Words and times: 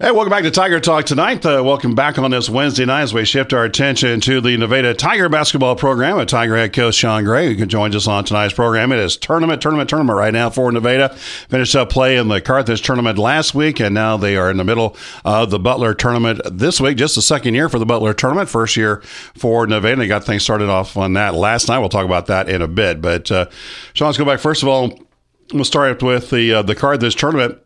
Hey, 0.00 0.10
welcome 0.10 0.30
back 0.30 0.42
to 0.42 0.50
Tiger 0.50 0.80
Talk 0.80 1.04
tonight. 1.04 1.46
Uh, 1.46 1.62
welcome 1.64 1.94
back 1.94 2.18
on 2.18 2.32
this 2.32 2.50
Wednesday 2.50 2.84
night 2.84 3.02
as 3.02 3.14
we 3.14 3.24
shift 3.24 3.52
our 3.52 3.62
attention 3.62 4.20
to 4.22 4.40
the 4.40 4.56
Nevada 4.56 4.92
Tiger 4.92 5.28
basketball 5.28 5.76
program 5.76 6.16
with 6.16 6.26
Tiger 6.26 6.56
head 6.56 6.72
coach 6.72 6.96
Shaun 6.96 7.22
Gray, 7.22 7.46
who 7.46 7.54
can 7.54 7.68
join 7.68 7.94
us 7.94 8.08
on 8.08 8.24
tonight's 8.24 8.54
program. 8.54 8.90
It 8.90 8.98
is 8.98 9.16
tournament, 9.16 9.62
tournament, 9.62 9.88
tournament 9.88 10.18
right 10.18 10.32
now 10.32 10.50
for 10.50 10.72
Nevada. 10.72 11.10
Finished 11.14 11.76
up 11.76 11.90
play 11.90 12.16
in 12.16 12.26
the 12.26 12.40
Carthage 12.40 12.82
tournament 12.82 13.18
last 13.18 13.54
week, 13.54 13.78
and 13.78 13.94
now 13.94 14.16
they 14.16 14.36
are 14.36 14.50
in 14.50 14.56
the 14.56 14.64
middle 14.64 14.96
of 15.24 15.50
the 15.50 15.60
Butler 15.60 15.94
tournament 15.94 16.40
this 16.50 16.80
week. 16.80 16.96
Just 16.96 17.14
the 17.14 17.22
second 17.22 17.54
year 17.54 17.68
for 17.68 17.78
the 17.78 17.86
Butler 17.86 18.14
tournament, 18.14 18.48
first 18.48 18.76
year 18.76 19.00
for 19.36 19.64
Nevada. 19.64 19.94
They 19.94 20.08
got 20.08 20.24
things 20.24 20.42
started 20.42 20.70
off 20.70 20.96
on 20.96 21.12
that 21.12 21.34
last 21.34 21.68
night. 21.68 21.78
We'll 21.78 21.88
talk 21.88 22.04
about 22.04 22.26
that 22.26 22.48
in 22.48 22.62
a 22.62 22.68
bit. 22.68 23.00
But 23.00 23.30
uh, 23.30 23.46
Shaun, 23.92 24.06
let's 24.06 24.18
go 24.18 24.24
back. 24.24 24.40
First 24.40 24.64
of 24.64 24.68
all, 24.68 24.98
we'll 25.52 25.62
start 25.62 26.02
with 26.02 26.30
the 26.30 26.52
uh, 26.52 26.62
the 26.62 26.74
Carthage 26.74 27.14
tournament 27.14 27.60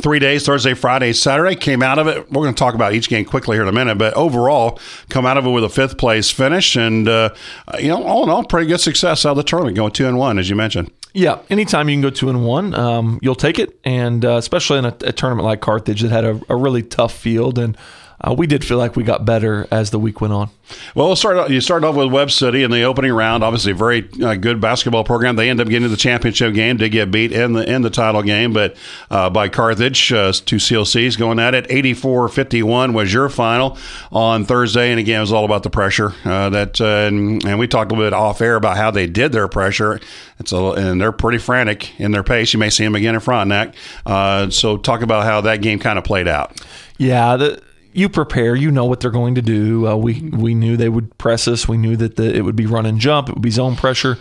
three 0.00 0.18
days 0.18 0.46
Thursday, 0.46 0.74
Friday, 0.74 1.12
Saturday. 1.12 1.56
Came 1.56 1.82
out 1.82 1.98
of 1.98 2.06
it. 2.06 2.30
We're 2.30 2.42
going 2.42 2.54
to 2.54 2.58
talk 2.58 2.74
about 2.74 2.94
each 2.94 3.08
game 3.08 3.24
quickly 3.24 3.56
here 3.56 3.62
in 3.62 3.68
a 3.68 3.72
minute, 3.72 3.98
but 3.98 4.14
overall, 4.14 4.78
come 5.08 5.26
out 5.26 5.36
of 5.38 5.46
it 5.46 5.50
with 5.50 5.64
a 5.64 5.68
fifth 5.68 5.98
place 5.98 6.30
finish, 6.30 6.76
and 6.76 7.08
uh, 7.08 7.34
you 7.78 7.88
know, 7.88 8.02
all 8.02 8.24
in 8.24 8.30
all, 8.30 8.44
pretty 8.44 8.66
good 8.66 8.80
success 8.80 9.24
out 9.24 9.30
of 9.30 9.36
the 9.36 9.42
tournament, 9.42 9.76
going 9.76 9.92
two 9.92 10.06
and 10.06 10.18
one, 10.18 10.38
as 10.38 10.48
you 10.50 10.56
mentioned. 10.56 10.90
Yeah, 11.12 11.38
anytime 11.48 11.88
you 11.88 11.94
can 11.94 12.02
go 12.02 12.10
two 12.10 12.28
and 12.28 12.44
one, 12.44 12.74
um, 12.74 13.18
you'll 13.22 13.34
take 13.34 13.58
it, 13.58 13.78
and 13.84 14.24
uh, 14.24 14.36
especially 14.36 14.78
in 14.78 14.84
a, 14.84 14.96
a, 15.00 15.12
tournament 15.12 15.46
like 15.46 15.62
Carthage 15.62 16.02
that 16.02 16.10
had 16.10 16.24
a, 16.24 16.40
a 16.50 16.56
really 16.56 16.82
tough 16.82 17.14
field 17.14 17.58
and 17.58 17.76
uh, 18.20 18.32
we 18.32 18.46
did 18.46 18.64
feel 18.64 18.78
like 18.78 18.96
we 18.96 19.04
got 19.04 19.24
better 19.24 19.66
as 19.70 19.90
the 19.90 19.98
week 19.98 20.20
went 20.20 20.32
on. 20.32 20.50
Well, 20.94 21.06
we'll 21.06 21.16
start. 21.16 21.50
You 21.50 21.60
started 21.60 21.86
off 21.86 21.94
with 21.94 22.10
Webb 22.10 22.30
City 22.30 22.62
in 22.62 22.70
the 22.70 22.82
opening 22.82 23.12
round. 23.12 23.44
Obviously, 23.44 23.72
a 23.72 23.74
very 23.74 24.08
uh, 24.22 24.34
good 24.34 24.60
basketball 24.60 25.04
program. 25.04 25.36
They 25.36 25.48
end 25.48 25.60
up 25.60 25.68
getting 25.68 25.82
to 25.82 25.88
the 25.88 25.96
championship 25.96 26.54
game. 26.54 26.76
Did 26.78 26.90
get 26.90 27.10
beat 27.10 27.32
in 27.32 27.52
the 27.52 27.70
in 27.70 27.82
the 27.82 27.90
title 27.90 28.22
game, 28.22 28.52
but 28.52 28.76
uh, 29.10 29.30
by 29.30 29.48
Carthage, 29.48 30.12
uh, 30.12 30.32
two 30.32 30.56
CLCs 30.56 31.18
going 31.18 31.38
at 31.38 31.54
it. 31.54 31.68
84-51 31.68 32.94
was 32.94 33.12
your 33.12 33.28
final 33.28 33.78
on 34.10 34.44
Thursday, 34.44 34.90
and 34.90 34.98
again, 34.98 35.18
it 35.18 35.20
was 35.20 35.32
all 35.32 35.44
about 35.44 35.62
the 35.62 35.70
pressure. 35.70 36.14
Uh, 36.24 36.50
that 36.50 36.80
uh, 36.80 37.06
and, 37.06 37.44
and, 37.44 37.58
we 37.58 37.68
talked 37.68 37.92
a 37.92 37.94
little 37.94 38.10
bit 38.10 38.14
off 38.14 38.40
air 38.40 38.56
about 38.56 38.76
how 38.76 38.90
they 38.90 39.06
did 39.06 39.32
their 39.32 39.48
pressure. 39.48 40.00
It's 40.38 40.52
a, 40.52 40.56
and 40.56 41.00
they're 41.00 41.12
pretty 41.12 41.38
frantic 41.38 41.98
in 42.00 42.10
their 42.10 42.22
pace. 42.22 42.52
You 42.52 42.58
may 42.58 42.70
see 42.70 42.84
them 42.84 42.94
again 42.94 43.14
in 43.14 43.20
Frontenac. 43.20 43.74
Uh, 44.04 44.50
so, 44.50 44.76
talk 44.76 45.02
about 45.02 45.24
how 45.24 45.42
that 45.42 45.62
game 45.62 45.78
kind 45.78 45.98
of 45.98 46.04
played 46.04 46.28
out. 46.28 46.60
Yeah, 46.98 47.36
the 47.36 47.62
you 47.96 48.08
prepare. 48.08 48.54
You 48.54 48.70
know 48.70 48.84
what 48.84 49.00
they're 49.00 49.10
going 49.10 49.34
to 49.36 49.42
do. 49.42 49.88
Uh, 49.88 49.96
we 49.96 50.20
we 50.20 50.54
knew 50.54 50.76
they 50.76 50.88
would 50.88 51.16
press 51.18 51.48
us. 51.48 51.66
We 51.66 51.76
knew 51.76 51.96
that 51.96 52.16
the, 52.16 52.34
it 52.34 52.42
would 52.42 52.56
be 52.56 52.66
run 52.66 52.86
and 52.86 52.98
jump. 52.98 53.28
It 53.28 53.34
would 53.34 53.42
be 53.42 53.50
zone 53.50 53.76
pressure. 53.76 54.18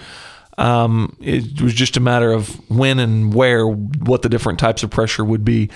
Um, 0.58 1.18
it 1.20 1.62
was 1.62 1.74
just 1.74 1.98
a 1.98 2.00
matter 2.00 2.32
of 2.32 2.50
when 2.70 2.98
and 3.00 3.34
where, 3.34 3.68
what 3.68 4.22
the 4.22 4.30
different 4.30 4.58
types 4.58 4.84
of 4.84 4.90
pressure 4.90 5.26
would 5.26 5.44
be. 5.44 5.70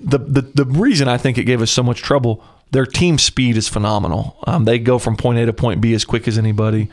The 0.00 0.18
the, 0.18 0.42
the 0.42 0.64
reason 0.64 1.08
I 1.08 1.18
think 1.18 1.38
it 1.38 1.44
gave 1.44 1.60
us 1.60 1.70
so 1.70 1.82
much 1.82 2.02
trouble. 2.02 2.44
Their 2.70 2.86
team 2.86 3.18
speed 3.18 3.56
is 3.56 3.68
phenomenal. 3.68 4.36
Um, 4.46 4.64
they 4.64 4.78
go 4.78 4.98
from 4.98 5.16
point 5.16 5.38
A 5.38 5.46
to 5.46 5.52
point 5.52 5.80
B 5.80 5.94
as 5.94 6.04
quick 6.04 6.26
as 6.28 6.38
anybody 6.38 6.88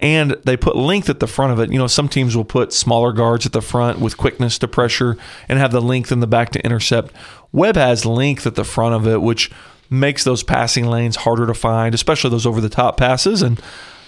and 0.00 0.36
they 0.44 0.56
put 0.56 0.76
length 0.76 1.08
at 1.10 1.20
the 1.20 1.26
front 1.26 1.52
of 1.52 1.58
it. 1.58 1.72
You 1.72 1.78
know, 1.78 1.86
some 1.86 2.08
teams 2.08 2.36
will 2.36 2.44
put 2.44 2.72
smaller 2.72 3.12
guards 3.12 3.46
at 3.46 3.52
the 3.52 3.60
front 3.60 3.98
with 3.98 4.16
quickness 4.16 4.58
to 4.58 4.68
pressure 4.68 5.16
and 5.48 5.58
have 5.58 5.72
the 5.72 5.80
length 5.80 6.12
in 6.12 6.20
the 6.20 6.26
back 6.26 6.50
to 6.50 6.64
intercept. 6.64 7.12
Webb 7.52 7.76
has 7.76 8.06
length 8.06 8.46
at 8.46 8.54
the 8.54 8.64
front 8.64 8.94
of 8.94 9.06
it, 9.06 9.20
which 9.22 9.50
makes 9.90 10.24
those 10.24 10.42
passing 10.42 10.86
lanes 10.86 11.16
harder 11.16 11.46
to 11.46 11.54
find, 11.54 11.94
especially 11.94 12.30
those 12.30 12.46
over 12.46 12.60
the 12.60 12.68
top 12.68 12.96
passes. 12.96 13.42
And 13.42 13.60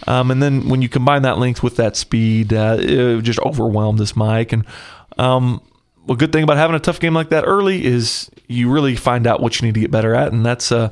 um, 0.07 0.31
and 0.31 0.43
then 0.43 0.69
when 0.69 0.81
you 0.81 0.89
combine 0.89 1.23
that 1.23 1.39
length 1.39 1.63
with 1.63 1.77
that 1.77 1.97
speed, 1.97 2.53
uh, 2.53 2.77
it 2.79 3.23
just 3.23 3.39
overwhelmed 3.41 3.99
this 3.99 4.17
Mike. 4.17 4.53
And 4.53 4.65
um, 5.19 5.61
a 6.09 6.17
good 6.17 6.33
thing 6.33 6.43
about 6.43 6.57
having 6.57 6.77
a 6.77 6.81
tough 6.81 7.01
game 7.01 7.15
like 7.15 7.29
that 7.31 7.45
early 7.47 7.85
is 7.85 8.31
you 8.49 8.71
really 8.71 8.97
find 8.97 9.27
out 9.27 9.41
what 9.41 9.61
you 9.61 9.67
need 9.67 9.75
to 9.75 9.81
get 9.81 9.91
better 9.91 10.15
at, 10.15 10.33
and 10.33 10.45
that's 10.45 10.73
uh, 10.73 10.91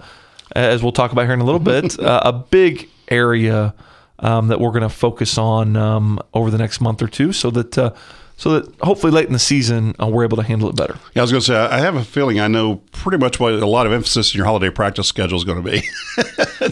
as 0.54 0.82
we'll 0.82 0.92
talk 0.92 1.12
about 1.12 1.24
here 1.24 1.34
in 1.34 1.40
a 1.40 1.44
little 1.44 1.60
bit, 1.60 1.98
uh, 2.00 2.20
a 2.24 2.32
big 2.32 2.88
area 3.08 3.74
um, 4.20 4.48
that 4.48 4.60
we're 4.60 4.70
going 4.70 4.82
to 4.82 4.88
focus 4.88 5.38
on 5.38 5.76
um, 5.76 6.18
over 6.34 6.50
the 6.50 6.58
next 6.58 6.80
month 6.80 7.02
or 7.02 7.08
two, 7.08 7.32
so 7.32 7.50
that 7.50 7.78
uh, 7.78 7.92
so 8.38 8.60
that 8.60 8.74
hopefully 8.82 9.12
late 9.12 9.26
in 9.26 9.32
the 9.32 9.38
season 9.38 9.94
uh, 10.00 10.06
we're 10.06 10.24
able 10.24 10.36
to 10.36 10.42
handle 10.44 10.68
it 10.68 10.76
better. 10.76 10.96
Yeah, 11.14 11.22
I 11.22 11.24
was 11.24 11.32
going 11.32 11.40
to 11.40 11.46
say 11.46 11.56
I 11.56 11.78
have 11.78 11.96
a 11.96 12.04
feeling 12.04 12.38
I 12.38 12.46
know 12.46 12.76
pretty 12.92 13.18
much 13.18 13.40
what 13.40 13.52
a 13.54 13.66
lot 13.66 13.86
of 13.86 13.92
emphasis 13.92 14.32
in 14.32 14.38
your 14.38 14.46
holiday 14.46 14.70
practice 14.70 15.08
schedule 15.08 15.36
is 15.36 15.44
going 15.44 15.62
to 15.62 15.70
be. 15.70 15.82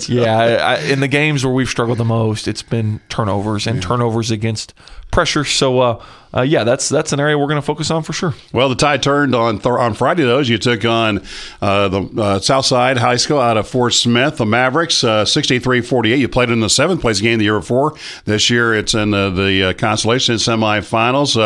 yeah, 0.12 0.36
I, 0.36 0.78
in 0.90 1.00
the 1.00 1.08
games 1.08 1.44
where 1.44 1.52
we've 1.52 1.68
struggled 1.68 1.98
the 1.98 2.04
most, 2.04 2.46
it's 2.46 2.62
been 2.62 3.00
turnovers 3.08 3.66
and 3.66 3.76
yeah. 3.76 3.88
turnovers 3.88 4.30
against 4.30 4.74
pressure. 5.10 5.44
So, 5.44 5.80
uh, 5.80 6.04
uh, 6.36 6.42
yeah, 6.42 6.64
that's 6.64 6.90
that's 6.90 7.12
an 7.14 7.20
area 7.20 7.38
we're 7.38 7.46
going 7.46 7.60
to 7.60 7.62
focus 7.62 7.90
on 7.90 8.02
for 8.02 8.12
sure. 8.12 8.34
Well, 8.52 8.68
the 8.68 8.74
tide 8.74 9.02
turned 9.02 9.34
on 9.34 9.58
th- 9.58 9.66
on 9.66 9.94
Friday. 9.94 10.24
Those 10.24 10.48
you 10.50 10.58
took 10.58 10.84
on 10.84 11.22
uh, 11.62 11.88
the 11.88 12.22
uh, 12.22 12.38
Southside 12.40 12.98
High 12.98 13.16
School 13.16 13.38
out 13.38 13.56
of 13.56 13.66
Fort 13.66 13.94
Smith, 13.94 14.36
the 14.36 14.44
Mavericks, 14.44 14.96
63-48. 14.96 16.12
Uh, 16.12 16.16
you 16.16 16.28
played 16.28 16.50
in 16.50 16.60
the 16.60 16.68
seventh 16.68 17.00
place 17.00 17.22
game 17.22 17.38
the 17.38 17.44
year 17.44 17.58
before. 17.58 17.94
This 18.26 18.50
year, 18.50 18.74
it's 18.74 18.92
in 18.92 19.12
the, 19.12 19.30
the 19.30 19.70
uh, 19.70 19.72
consolation 19.72 20.34
semifinals. 20.34 21.36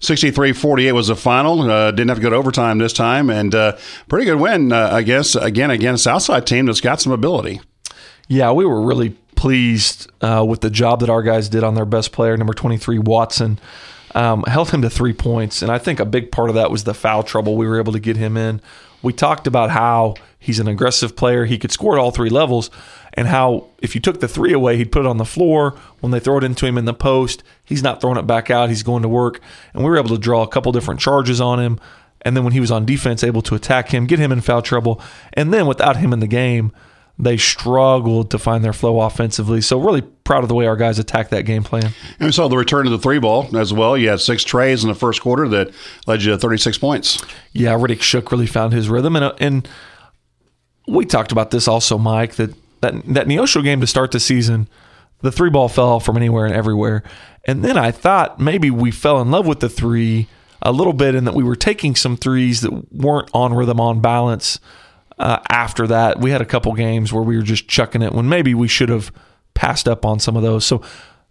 63-48 0.00 0.92
was 0.92 1.08
the 1.08 1.16
final. 1.16 1.62
didn't 1.92 2.08
have 2.08 2.18
to 2.18 2.22
go 2.22 2.30
to 2.30 2.36
overtime 2.36 2.78
this 2.78 2.92
time, 2.92 3.30
and 3.30 3.52
pretty 4.08 4.26
good 4.26 4.38
win 4.40 4.72
I 4.72 5.02
guess. 5.02 5.34
again 5.36 5.70
against 5.70 6.04
Southside 6.04 6.46
team 6.46 6.66
that's 6.66 6.82
got 6.82 7.00
some 7.00 7.12
ability. 7.12 7.60
Yeah, 8.28 8.52
we 8.52 8.64
were 8.64 8.82
really 8.82 9.16
pleased 9.44 10.10
uh, 10.22 10.42
with 10.42 10.62
the 10.62 10.70
job 10.70 11.00
that 11.00 11.10
our 11.10 11.22
guys 11.22 11.50
did 11.50 11.62
on 11.62 11.74
their 11.74 11.84
best 11.84 12.12
player, 12.12 12.34
number 12.34 12.54
23, 12.54 12.98
Watson. 12.98 13.58
Um, 14.14 14.42
held 14.44 14.70
him 14.70 14.80
to 14.80 14.88
three 14.88 15.12
points. 15.12 15.60
And 15.60 15.70
I 15.70 15.76
think 15.76 16.00
a 16.00 16.06
big 16.06 16.32
part 16.32 16.48
of 16.48 16.54
that 16.54 16.70
was 16.70 16.84
the 16.84 16.94
foul 16.94 17.22
trouble 17.22 17.54
we 17.54 17.66
were 17.66 17.78
able 17.78 17.92
to 17.92 18.00
get 18.00 18.16
him 18.16 18.38
in. 18.38 18.62
We 19.02 19.12
talked 19.12 19.46
about 19.46 19.68
how 19.68 20.14
he's 20.38 20.60
an 20.60 20.66
aggressive 20.66 21.14
player. 21.14 21.44
He 21.44 21.58
could 21.58 21.70
score 21.70 21.92
at 21.94 22.00
all 22.00 22.10
three 22.10 22.30
levels, 22.30 22.70
and 23.12 23.28
how 23.28 23.66
if 23.82 23.94
you 23.94 24.00
took 24.00 24.20
the 24.20 24.28
three 24.28 24.54
away, 24.54 24.78
he'd 24.78 24.90
put 24.90 25.00
it 25.00 25.08
on 25.08 25.18
the 25.18 25.26
floor. 25.26 25.72
When 26.00 26.10
they 26.10 26.20
throw 26.20 26.38
it 26.38 26.44
into 26.44 26.64
him 26.64 26.78
in 26.78 26.86
the 26.86 26.94
post, 26.94 27.42
he's 27.66 27.82
not 27.82 28.00
throwing 28.00 28.16
it 28.16 28.26
back 28.26 28.50
out. 28.50 28.70
He's 28.70 28.82
going 28.82 29.02
to 29.02 29.10
work. 29.10 29.42
And 29.74 29.84
we 29.84 29.90
were 29.90 29.98
able 29.98 30.16
to 30.16 30.18
draw 30.18 30.42
a 30.42 30.48
couple 30.48 30.72
different 30.72 31.00
charges 31.00 31.38
on 31.38 31.60
him. 31.60 31.78
And 32.22 32.34
then 32.34 32.44
when 32.44 32.54
he 32.54 32.60
was 32.60 32.70
on 32.70 32.86
defense, 32.86 33.22
able 33.22 33.42
to 33.42 33.54
attack 33.54 33.90
him, 33.90 34.06
get 34.06 34.18
him 34.18 34.32
in 34.32 34.40
foul 34.40 34.62
trouble. 34.62 35.02
And 35.34 35.52
then 35.52 35.66
without 35.66 35.98
him 35.98 36.14
in 36.14 36.20
the 36.20 36.26
game, 36.26 36.72
they 37.18 37.36
struggled 37.36 38.30
to 38.32 38.38
find 38.38 38.64
their 38.64 38.72
flow 38.72 39.00
offensively. 39.00 39.60
So 39.60 39.80
really 39.80 40.02
proud 40.02 40.42
of 40.42 40.48
the 40.48 40.54
way 40.54 40.66
our 40.66 40.76
guys 40.76 40.98
attacked 40.98 41.30
that 41.30 41.42
game 41.42 41.62
plan. 41.62 41.92
And 42.18 42.26
we 42.26 42.32
saw 42.32 42.48
the 42.48 42.56
return 42.56 42.86
of 42.86 42.92
the 42.92 42.98
three 42.98 43.20
ball 43.20 43.56
as 43.56 43.72
well. 43.72 43.96
You 43.96 44.08
had 44.08 44.20
six 44.20 44.42
trays 44.42 44.82
in 44.82 44.88
the 44.88 44.96
first 44.96 45.20
quarter 45.20 45.46
that 45.48 45.72
led 46.06 46.22
you 46.22 46.32
to 46.32 46.38
36 46.38 46.78
points. 46.78 47.24
Yeah, 47.52 47.74
Riddick 47.74 48.02
Shook 48.02 48.32
really 48.32 48.46
found 48.46 48.72
his 48.72 48.88
rhythm. 48.88 49.14
And, 49.14 49.24
uh, 49.24 49.34
and 49.38 49.68
we 50.88 51.04
talked 51.04 51.30
about 51.30 51.52
this 51.52 51.68
also, 51.68 51.98
Mike, 51.98 52.34
that, 52.34 52.52
that, 52.80 52.94
that 53.06 53.26
Neosho 53.28 53.62
game 53.62 53.80
to 53.80 53.86
start 53.86 54.10
the 54.10 54.20
season, 54.20 54.68
the 55.20 55.30
three 55.30 55.50
ball 55.50 55.68
fell 55.68 56.00
from 56.00 56.16
anywhere 56.16 56.46
and 56.46 56.54
everywhere. 56.54 57.04
And 57.44 57.64
then 57.64 57.76
I 57.76 57.92
thought 57.92 58.40
maybe 58.40 58.70
we 58.70 58.90
fell 58.90 59.20
in 59.20 59.30
love 59.30 59.46
with 59.46 59.60
the 59.60 59.68
three 59.68 60.26
a 60.62 60.72
little 60.72 60.92
bit 60.92 61.14
and 61.14 61.26
that 61.28 61.34
we 61.34 61.44
were 61.44 61.56
taking 61.56 61.94
some 61.94 62.16
threes 62.16 62.62
that 62.62 62.92
weren't 62.92 63.30
on 63.32 63.54
rhythm, 63.54 63.78
on 63.78 64.00
balance– 64.00 64.58
uh, 65.18 65.38
after 65.50 65.86
that. 65.86 66.20
We 66.20 66.30
had 66.30 66.42
a 66.42 66.46
couple 66.46 66.72
games 66.72 67.12
where 67.12 67.22
we 67.22 67.36
were 67.36 67.42
just 67.42 67.68
chucking 67.68 68.02
it 68.02 68.12
when 68.12 68.28
maybe 68.28 68.54
we 68.54 68.68
should 68.68 68.88
have 68.88 69.12
passed 69.54 69.88
up 69.88 70.04
on 70.04 70.18
some 70.18 70.36
of 70.36 70.42
those. 70.42 70.64
So 70.64 70.82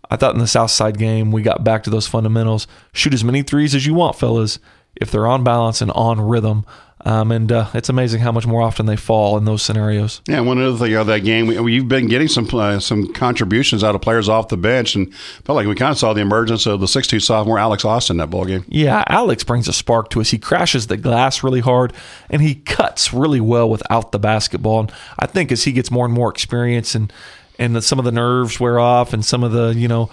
I 0.10 0.16
thought 0.16 0.34
in 0.34 0.40
the 0.40 0.48
Southside 0.48 0.98
game, 0.98 1.32
we 1.32 1.42
got 1.42 1.64
back 1.64 1.84
to 1.84 1.90
those 1.90 2.08
fundamentals. 2.08 2.68
Shoot 2.94 3.14
as 3.14 3.24
many 3.24 3.42
threes 3.42 3.76
as 3.76 3.86
you 3.86 3.94
want, 3.94 4.16
fellas, 4.16 4.60
if 4.96 5.12
they're 5.12 5.28
on 5.28 5.44
balance 5.44 5.82
and 5.82 5.92
on 5.92 6.22
rhythm. 6.22 6.66
Um, 7.06 7.31
and 7.31 7.52
uh, 7.52 7.68
it's 7.74 7.90
amazing 7.90 8.22
how 8.22 8.31
much 8.31 8.47
more 8.47 8.62
often 8.62 8.86
they 8.86 8.96
fall 8.96 9.38
in 9.38 9.46
those 9.46 9.62
scenarios. 9.62 10.22
Yeah, 10.28 10.40
one 10.40 10.62
other 10.62 10.78
thing 10.78 10.94
of 10.94 11.08
that 11.08 11.19
game, 11.19 11.47
we, 11.47 11.78
have 11.78 11.88
been 11.88 12.08
getting 12.08 12.28
some 12.30 12.47
uh, 12.53 12.80
some 12.80 13.12
contributions 13.14 13.84
out 13.84 13.94
of 13.94 14.02
players 14.02 14.30
off 14.30 14.47
the 14.47 14.58
bench, 14.58 14.96
and 14.96 15.14
felt 15.44 15.56
like 15.56 15.68
we 15.68 15.75
kind 15.75 15.91
of 15.91 15.97
saw 15.97 16.14
the 16.14 16.22
emergence 16.22 16.66
of 16.66 16.80
the 16.80 16.88
six-two 16.88 17.19
sophomore 17.19 17.59
Alex 17.59 17.84
Austin 17.84 18.18
that 18.18 18.30
ball 18.30 18.46
game. 18.46 18.64
Yeah, 18.68 19.03
Alex 19.08 19.44
brings 19.44 19.68
a 19.68 19.74
spark 19.74 20.09
to 20.12 20.22
us. 20.22 20.30
He 20.30 20.38
crashes 20.38 20.88
the 20.88 20.97
glass 20.97 21.44
really 21.44 21.59
hard, 21.59 21.94
and 22.30 22.41
he 22.41 22.56
cuts 22.56 23.14
really 23.14 23.41
well 23.41 23.70
without 23.70 24.11
the 24.11 24.20
basketball. 24.20 24.82
And 24.82 24.91
I 25.20 25.26
think 25.26 25.52
as 25.52 25.64
he 25.64 25.73
gets 25.73 25.91
more 25.91 26.05
and 26.05 26.14
more 26.14 26.29
experience 26.29 26.96
and 26.96 27.11
and 27.59 27.84
some 27.84 28.00
of 28.00 28.05
the 28.05 28.11
nerves 28.11 28.59
wear 28.59 28.79
off, 28.79 29.14
and 29.14 29.26
some 29.26 29.44
of 29.44 29.52
the 29.52 29.73
you 29.76 29.88
know 29.88 30.09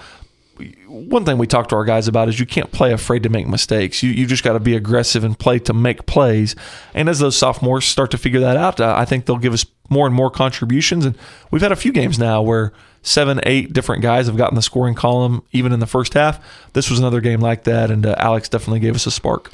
one 0.86 1.24
thing 1.24 1.38
we 1.38 1.46
talk 1.46 1.68
to 1.68 1.76
our 1.76 1.84
guys 1.84 2.08
about 2.08 2.28
is 2.28 2.38
you 2.38 2.46
can't 2.46 2.70
play 2.72 2.92
afraid 2.92 3.22
to 3.22 3.28
make 3.28 3.46
mistakes. 3.46 4.02
You 4.02 4.10
you 4.10 4.26
just 4.26 4.44
got 4.44 4.54
to 4.54 4.60
be 4.60 4.76
aggressive 4.76 5.24
and 5.24 5.38
play 5.38 5.58
to 5.60 5.72
make 5.72 6.06
plays. 6.06 6.56
And 6.94 7.08
as 7.08 7.18
those 7.18 7.36
sophomores 7.36 7.84
start 7.84 8.10
to 8.12 8.18
figure 8.18 8.40
that 8.40 8.56
out, 8.56 8.80
I 8.80 9.04
think 9.04 9.26
they'll 9.26 9.38
give 9.38 9.52
us 9.52 9.66
more 9.88 10.06
and 10.06 10.14
more 10.14 10.30
contributions. 10.30 11.04
And 11.04 11.18
we've 11.50 11.62
had 11.62 11.72
a 11.72 11.76
few 11.76 11.92
games 11.92 12.18
now 12.18 12.42
where 12.42 12.72
seven, 13.02 13.40
eight 13.44 13.72
different 13.72 14.02
guys 14.02 14.26
have 14.26 14.36
gotten 14.36 14.54
the 14.54 14.62
scoring 14.62 14.94
column 14.94 15.42
even 15.52 15.72
in 15.72 15.80
the 15.80 15.86
first 15.86 16.14
half. 16.14 16.42
This 16.72 16.90
was 16.90 16.98
another 16.98 17.20
game 17.20 17.40
like 17.40 17.64
that, 17.64 17.90
and 17.90 18.06
uh, 18.06 18.14
Alex 18.18 18.48
definitely 18.48 18.80
gave 18.80 18.94
us 18.94 19.06
a 19.06 19.10
spark. 19.10 19.50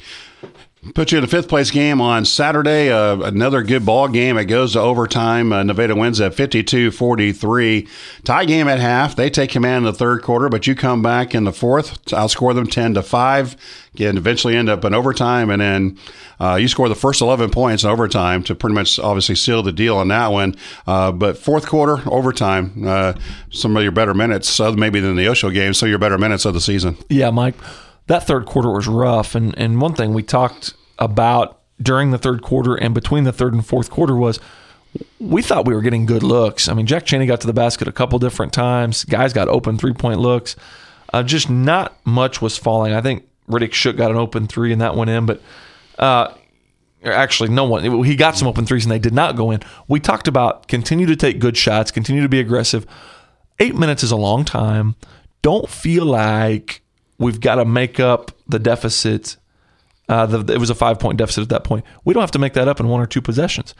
Put 0.93 1.11
you 1.11 1.17
in 1.17 1.23
a 1.23 1.27
fifth 1.27 1.49
place 1.49 1.71
game 1.71 2.01
on 2.01 2.25
Saturday. 2.25 2.89
Uh, 2.91 3.17
another 3.21 3.63
good 3.63 3.85
ball 3.85 4.07
game. 4.07 4.37
It 4.37 4.45
goes 4.45 4.73
to 4.73 4.79
overtime. 4.79 5.51
Uh, 5.51 5.63
Nevada 5.63 5.95
wins 5.95 6.21
at 6.21 6.33
52 6.33 6.91
43. 6.91 7.87
Tie 8.23 8.45
game 8.45 8.67
at 8.67 8.79
half. 8.79 9.15
They 9.15 9.29
take 9.29 9.49
command 9.49 9.85
in 9.85 9.91
the 9.91 9.97
third 9.97 10.21
quarter, 10.21 10.49
but 10.49 10.67
you 10.67 10.75
come 10.75 11.01
back 11.01 11.33
in 11.33 11.43
the 11.43 11.51
fourth, 11.51 12.03
outscore 12.05 12.53
them 12.55 12.67
10 12.67 12.95
to 12.95 13.01
5. 13.01 13.55
Again, 13.95 14.17
eventually 14.17 14.55
end 14.55 14.69
up 14.69 14.85
in 14.85 14.93
overtime, 14.93 15.49
and 15.49 15.61
then 15.61 15.97
uh, 16.39 16.55
you 16.55 16.67
score 16.67 16.87
the 16.87 16.95
first 16.95 17.21
11 17.21 17.49
points 17.49 17.83
in 17.83 17.89
overtime 17.89 18.43
to 18.43 18.53
pretty 18.53 18.75
much 18.75 18.99
obviously 18.99 19.35
seal 19.35 19.63
the 19.63 19.71
deal 19.71 19.97
on 19.97 20.09
that 20.09 20.27
one. 20.27 20.55
Uh, 20.85 21.11
but 21.11 21.37
fourth 21.37 21.65
quarter, 21.65 22.01
overtime, 22.09 22.83
uh, 22.85 23.13
some 23.49 23.75
of 23.75 23.81
your 23.81 23.91
better 23.91 24.13
minutes, 24.13 24.59
maybe 24.59 24.99
than 24.99 25.15
the 25.15 25.23
Neosho 25.23 25.51
game, 25.53 25.73
so 25.73 25.85
your 25.85 25.97
better 25.97 26.17
minutes 26.17 26.45
of 26.45 26.53
the 26.53 26.61
season. 26.61 26.97
Yeah, 27.09 27.31
Mike 27.31 27.55
that 28.07 28.25
third 28.25 28.45
quarter 28.45 28.71
was 28.71 28.87
rough. 28.87 29.35
And 29.35 29.57
and 29.57 29.79
one 29.81 29.93
thing 29.93 30.13
we 30.13 30.23
talked 30.23 30.73
about 30.99 31.59
during 31.81 32.11
the 32.11 32.17
third 32.17 32.41
quarter 32.41 32.75
and 32.75 32.93
between 32.93 33.23
the 33.23 33.31
third 33.31 33.53
and 33.53 33.65
fourth 33.65 33.89
quarter 33.89 34.15
was 34.15 34.39
we 35.19 35.41
thought 35.41 35.65
we 35.67 35.73
were 35.73 35.81
getting 35.81 36.05
good 36.05 36.23
looks. 36.23 36.67
I 36.67 36.73
mean, 36.73 36.85
Jack 36.87 37.05
Cheney 37.05 37.25
got 37.25 37.41
to 37.41 37.47
the 37.47 37.53
basket 37.53 37.87
a 37.87 37.91
couple 37.91 38.17
different 38.19 38.53
times. 38.53 39.05
Guys 39.05 39.33
got 39.33 39.47
open 39.47 39.77
three 39.77 39.93
point 39.93 40.19
looks. 40.19 40.55
Uh, 41.13 41.23
just 41.23 41.49
not 41.49 41.97
much 42.05 42.41
was 42.41 42.57
falling. 42.57 42.93
I 42.93 43.01
think 43.01 43.27
Riddick 43.49 43.73
Shook 43.73 43.95
got 43.95 44.11
an 44.11 44.17
open 44.17 44.47
three 44.47 44.71
and 44.71 44.81
that 44.81 44.95
went 44.95 45.09
in, 45.09 45.25
but 45.25 45.41
uh, 45.97 46.33
actually 47.03 47.49
no 47.49 47.63
one. 47.63 48.03
He 48.03 48.15
got 48.15 48.35
some 48.35 48.47
open 48.47 48.65
threes 48.65 48.85
and 48.85 48.91
they 48.91 48.99
did 48.99 49.13
not 49.13 49.35
go 49.35 49.51
in. 49.51 49.61
We 49.87 49.99
talked 49.99 50.27
about 50.27 50.67
continue 50.67 51.05
to 51.05 51.15
take 51.15 51.39
good 51.39 51.55
shots, 51.55 51.91
continue 51.91 52.21
to 52.21 52.29
be 52.29 52.39
aggressive. 52.39 52.85
Eight 53.59 53.75
minutes 53.75 54.03
is 54.03 54.11
a 54.11 54.17
long 54.17 54.45
time. 54.45 54.95
Don't 55.41 55.69
feel 55.69 56.05
like 56.05 56.81
we've 57.19 57.39
got 57.39 57.55
to 57.55 57.65
make 57.65 57.99
up 57.99 58.31
the 58.47 58.59
deficit. 58.59 59.37
Uh, 60.09 60.25
the, 60.25 60.53
it 60.53 60.59
was 60.59 60.69
a 60.69 60.75
five 60.75 60.99
point 60.99 61.17
deficit 61.17 61.43
at 61.43 61.49
that 61.49 61.63
point. 61.63 61.85
We 62.05 62.13
don't 62.13 62.21
have 62.21 62.31
to 62.31 62.39
make 62.39 62.53
that 62.53 62.67
up 62.67 62.79
in 62.79 62.87
one 62.87 63.01
or 63.01 63.05
two 63.05 63.21
possessions. 63.21 63.73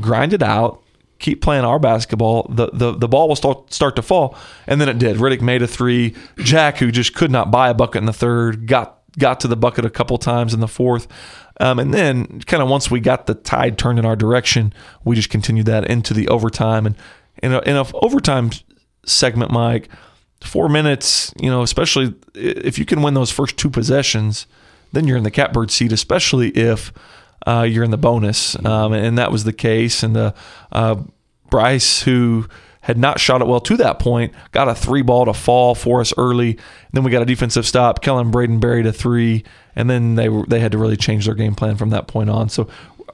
Grind 0.00 0.32
it 0.32 0.42
out. 0.42 0.80
Keep 1.18 1.42
playing 1.42 1.64
our 1.64 1.78
basketball. 1.78 2.46
The 2.50 2.70
the, 2.72 2.92
the 2.92 3.08
ball 3.08 3.28
will 3.28 3.36
start, 3.36 3.72
start 3.72 3.96
to 3.96 4.02
fall, 4.02 4.36
and 4.66 4.80
then 4.80 4.88
it 4.88 4.98
did. 4.98 5.16
Riddick 5.16 5.40
made 5.40 5.62
a 5.62 5.66
three. 5.66 6.14
Jack, 6.38 6.78
who 6.78 6.90
just 6.90 7.14
could 7.14 7.30
not 7.30 7.50
buy 7.50 7.70
a 7.70 7.74
bucket 7.74 8.00
in 8.00 8.06
the 8.06 8.12
third, 8.12 8.66
got 8.66 8.98
got 9.18 9.40
to 9.40 9.48
the 9.48 9.56
bucket 9.56 9.84
a 9.84 9.90
couple 9.90 10.18
times 10.18 10.52
in 10.52 10.60
the 10.60 10.68
fourth. 10.68 11.06
Um, 11.60 11.78
and 11.78 11.94
then, 11.94 12.40
kind 12.40 12.62
of 12.62 12.68
once 12.68 12.90
we 12.90 12.98
got 12.98 13.26
the 13.26 13.34
tide 13.34 13.78
turned 13.78 13.98
in 13.98 14.04
our 14.04 14.16
direction, 14.16 14.72
we 15.04 15.14
just 15.14 15.30
continued 15.30 15.66
that 15.66 15.88
into 15.88 16.12
the 16.12 16.28
overtime. 16.28 16.84
And 16.84 16.96
in 17.42 17.52
a, 17.52 17.60
in 17.60 17.76
a 17.76 17.86
overtime 17.94 18.50
segment, 19.06 19.52
Mike, 19.52 19.88
four 20.44 20.68
minutes, 20.68 21.32
you 21.40 21.50
know, 21.50 21.62
especially 21.62 22.14
if 22.34 22.78
you 22.78 22.84
can 22.84 23.02
win 23.02 23.14
those 23.14 23.30
first 23.30 23.56
two 23.56 23.70
possessions, 23.70 24.46
then 24.92 25.06
you're 25.06 25.16
in 25.16 25.24
the 25.24 25.30
catbird 25.30 25.70
seat, 25.70 25.92
especially 25.92 26.50
if 26.50 26.92
uh, 27.46 27.66
you're 27.68 27.84
in 27.84 27.90
the 27.90 27.98
bonus. 27.98 28.56
Um, 28.64 28.92
and 28.92 29.18
that 29.18 29.32
was 29.32 29.44
the 29.44 29.52
case. 29.52 30.02
And 30.02 30.14
the 30.14 30.34
uh, 30.72 31.02
Bryce, 31.50 32.02
who 32.02 32.46
had 32.82 32.98
not 32.98 33.18
shot 33.18 33.40
it 33.40 33.46
well 33.46 33.60
to 33.60 33.76
that 33.78 33.98
point, 33.98 34.34
got 34.52 34.68
a 34.68 34.74
three 34.74 35.02
ball 35.02 35.24
to 35.24 35.34
fall 35.34 35.74
for 35.74 36.00
us 36.00 36.12
early. 36.18 36.58
Then 36.92 37.02
we 37.02 37.10
got 37.10 37.22
a 37.22 37.26
defensive 37.26 37.66
stop. 37.66 38.02
Kellen 38.02 38.30
Braden 38.30 38.60
buried 38.60 38.86
a 38.86 38.92
three, 38.92 39.44
and 39.74 39.88
then 39.88 40.14
they 40.16 40.28
they 40.48 40.60
had 40.60 40.72
to 40.72 40.78
really 40.78 40.96
change 40.96 41.26
their 41.26 41.34
game 41.34 41.54
plan 41.54 41.76
from 41.76 41.90
that 41.90 42.06
point 42.06 42.28
on. 42.28 42.48
So 42.48 42.68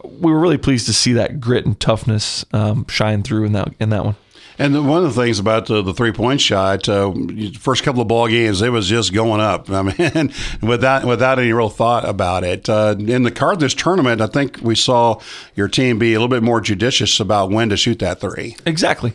we 0.04 0.32
were 0.32 0.40
really 0.40 0.58
pleased 0.58 0.86
to 0.86 0.92
see 0.92 1.12
that 1.12 1.40
grit 1.40 1.66
and 1.66 1.78
toughness 1.78 2.44
um, 2.52 2.86
shine 2.88 3.22
through 3.22 3.44
in 3.44 3.52
that 3.52 3.72
in 3.78 3.90
that 3.90 4.04
one. 4.04 4.16
And 4.60 4.86
one 4.86 5.06
of 5.06 5.14
the 5.14 5.22
things 5.22 5.38
about 5.38 5.68
the, 5.68 5.80
the 5.80 5.94
three 5.94 6.12
point 6.12 6.38
shot, 6.38 6.86
uh, 6.86 7.14
first 7.58 7.82
couple 7.82 8.02
of 8.02 8.08
ball 8.08 8.28
games, 8.28 8.60
it 8.60 8.68
was 8.68 8.86
just 8.86 9.14
going 9.14 9.40
up. 9.40 9.70
I 9.70 9.80
mean, 9.80 10.34
without 10.60 11.06
without 11.06 11.38
any 11.38 11.50
real 11.50 11.70
thought 11.70 12.06
about 12.06 12.44
it. 12.44 12.68
Uh, 12.68 12.94
in 12.98 13.22
the 13.22 13.30
Carthage 13.30 13.74
tournament, 13.76 14.20
I 14.20 14.26
think 14.26 14.58
we 14.60 14.74
saw 14.74 15.18
your 15.54 15.66
team 15.66 15.98
be 15.98 16.12
a 16.12 16.20
little 16.20 16.28
bit 16.28 16.42
more 16.42 16.60
judicious 16.60 17.18
about 17.20 17.50
when 17.50 17.70
to 17.70 17.76
shoot 17.78 18.00
that 18.00 18.20
three. 18.20 18.54
Exactly. 18.66 19.14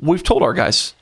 We've 0.00 0.24
told 0.24 0.42
our 0.42 0.52
guys 0.52 0.94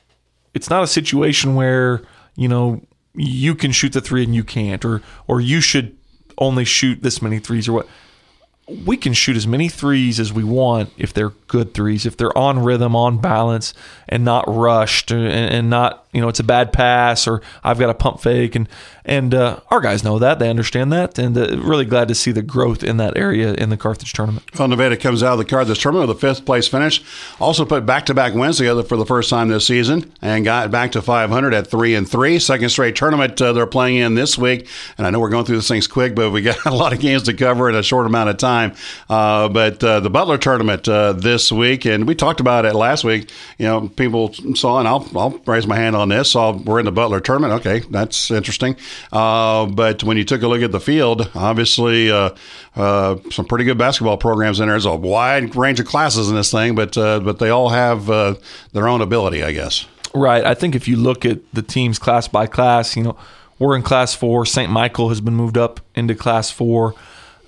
it's 0.53 0.69
not 0.69 0.83
a 0.83 0.87
situation 0.87 1.55
where 1.55 2.03
you 2.35 2.47
know 2.47 2.79
you 3.15 3.55
can 3.55 3.71
shoot 3.71 3.93
the 3.93 4.01
three 4.01 4.23
and 4.23 4.35
you 4.35 4.43
can't, 4.43 4.85
or 4.85 5.01
or 5.27 5.41
you 5.41 5.61
should 5.61 5.97
only 6.37 6.63
shoot 6.63 7.01
this 7.01 7.23
many 7.23 7.39
threes 7.39 7.67
or 7.67 7.73
what 7.73 7.87
we 8.67 8.95
can 8.95 9.13
shoot 9.13 9.35
as 9.35 9.45
many 9.45 9.67
threes 9.67 10.19
as 10.19 10.31
we 10.31 10.43
want 10.43 10.89
if 10.97 11.13
they're 11.13 11.33
good 11.47 11.73
threes, 11.73 12.05
if 12.05 12.15
they're 12.15 12.35
on 12.37 12.59
rhythm, 12.59 12.95
on 12.95 13.17
balance, 13.17 13.73
and 14.07 14.23
not 14.23 14.45
rushed, 14.47 15.11
and, 15.11 15.27
and 15.27 15.69
not 15.69 16.05
you 16.13 16.21
know 16.21 16.29
it's 16.29 16.39
a 16.39 16.43
bad 16.43 16.71
pass 16.71 17.27
or 17.27 17.41
I've 17.63 17.79
got 17.79 17.89
a 17.89 17.93
pump 17.93 18.21
fake, 18.21 18.55
and 18.55 18.69
and 19.03 19.33
uh, 19.33 19.59
our 19.69 19.81
guys 19.81 20.03
know 20.03 20.17
that 20.19 20.39
they 20.39 20.49
understand 20.49 20.93
that, 20.93 21.19
and 21.19 21.37
uh, 21.37 21.57
really 21.57 21.83
glad 21.83 22.07
to 22.07 22.15
see 22.15 22.31
the 22.31 22.41
growth 22.41 22.83
in 22.83 22.97
that 22.97 23.17
area 23.17 23.53
in 23.53 23.69
the 23.69 23.75
Carthage 23.75 24.13
tournament. 24.13 24.45
Well, 24.57 24.69
Nevada 24.69 24.95
comes 24.95 25.21
out 25.23 25.33
of 25.33 25.39
the 25.39 25.45
Carthage 25.45 25.81
tournament 25.81 26.07
with 26.07 26.17
a 26.17 26.19
fifth 26.19 26.45
place 26.45 26.67
finish. 26.69 27.03
Also 27.41 27.65
put 27.65 27.85
back 27.85 28.05
to 28.05 28.13
back 28.13 28.33
wins 28.33 28.57
together 28.57 28.83
for 28.83 28.95
the 28.95 29.05
first 29.05 29.29
time 29.29 29.49
this 29.49 29.67
season, 29.67 30.11
and 30.21 30.45
got 30.45 30.71
back 30.71 30.93
to 30.93 31.01
500 31.01 31.53
at 31.53 31.67
three 31.67 31.95
and 31.95 32.09
three. 32.09 32.39
Second 32.39 32.69
straight 32.69 32.95
tournament 32.95 33.41
uh, 33.41 33.51
they're 33.51 33.67
playing 33.67 33.97
in 33.97 34.15
this 34.15 34.37
week, 34.37 34.69
and 34.97 35.05
I 35.05 35.09
know 35.09 35.19
we're 35.19 35.29
going 35.29 35.43
through 35.43 35.57
this 35.57 35.67
things 35.67 35.87
quick, 35.87 36.15
but 36.15 36.31
we 36.31 36.41
got 36.41 36.57
a 36.65 36.73
lot 36.73 36.93
of 36.93 36.99
games 36.99 37.23
to 37.23 37.33
cover 37.33 37.69
in 37.69 37.75
a 37.75 37.83
short 37.83 38.05
amount 38.05 38.29
of 38.29 38.37
time. 38.37 38.52
Uh, 39.09 39.49
but 39.49 39.83
uh, 39.83 39.99
the 39.99 40.09
Butler 40.09 40.37
tournament 40.37 40.87
uh, 40.87 41.13
this 41.13 41.51
week, 41.51 41.85
and 41.85 42.07
we 42.07 42.15
talked 42.15 42.39
about 42.39 42.65
it 42.65 42.73
last 42.73 43.03
week. 43.03 43.29
You 43.57 43.65
know, 43.65 43.89
people 43.89 44.33
saw, 44.55 44.79
and 44.79 44.87
I'll 44.87 45.07
I'll 45.15 45.31
raise 45.45 45.67
my 45.67 45.75
hand 45.75 45.95
on 45.95 46.09
this. 46.09 46.31
Saw 46.31 46.51
we're 46.51 46.79
in 46.79 46.85
the 46.85 46.91
Butler 46.91 47.19
tournament. 47.19 47.53
Okay, 47.65 47.79
that's 47.89 48.31
interesting. 48.31 48.75
Uh, 49.11 49.65
but 49.65 50.03
when 50.03 50.17
you 50.17 50.23
took 50.23 50.41
a 50.41 50.47
look 50.47 50.61
at 50.61 50.71
the 50.71 50.79
field, 50.79 51.29
obviously 51.35 52.11
uh, 52.11 52.29
some 52.75 53.45
pretty 53.47 53.65
good 53.65 53.77
basketball 53.77 54.17
programs 54.17 54.59
in 54.59 54.67
there. 54.67 54.73
There's 54.73 54.85
a 54.85 54.95
wide 54.95 55.55
range 55.55 55.79
of 55.79 55.85
classes 55.85 56.29
in 56.29 56.35
this 56.35 56.51
thing, 56.51 56.75
but 56.75 56.93
but 56.95 57.39
they 57.39 57.49
all 57.49 57.69
have 57.69 58.07
their 58.07 58.87
own 58.87 59.01
ability, 59.01 59.43
I 59.43 59.51
guess. 59.51 59.85
Right. 60.13 60.45
I 60.45 60.53
think 60.53 60.75
if 60.75 60.87
you 60.87 60.95
look 60.95 61.25
at 61.25 61.39
the 61.53 61.63
teams 61.63 61.97
class 61.97 62.27
by 62.27 62.45
class, 62.45 62.95
you 62.95 63.03
know, 63.03 63.17
we're 63.57 63.75
in 63.75 63.81
class 63.81 64.13
four. 64.13 64.45
St. 64.45 64.71
Michael 64.71 65.09
has 65.09 65.21
been 65.21 65.35
moved 65.35 65.57
up 65.57 65.79
into 65.95 66.15
class 66.15 66.51
four. 66.51 66.93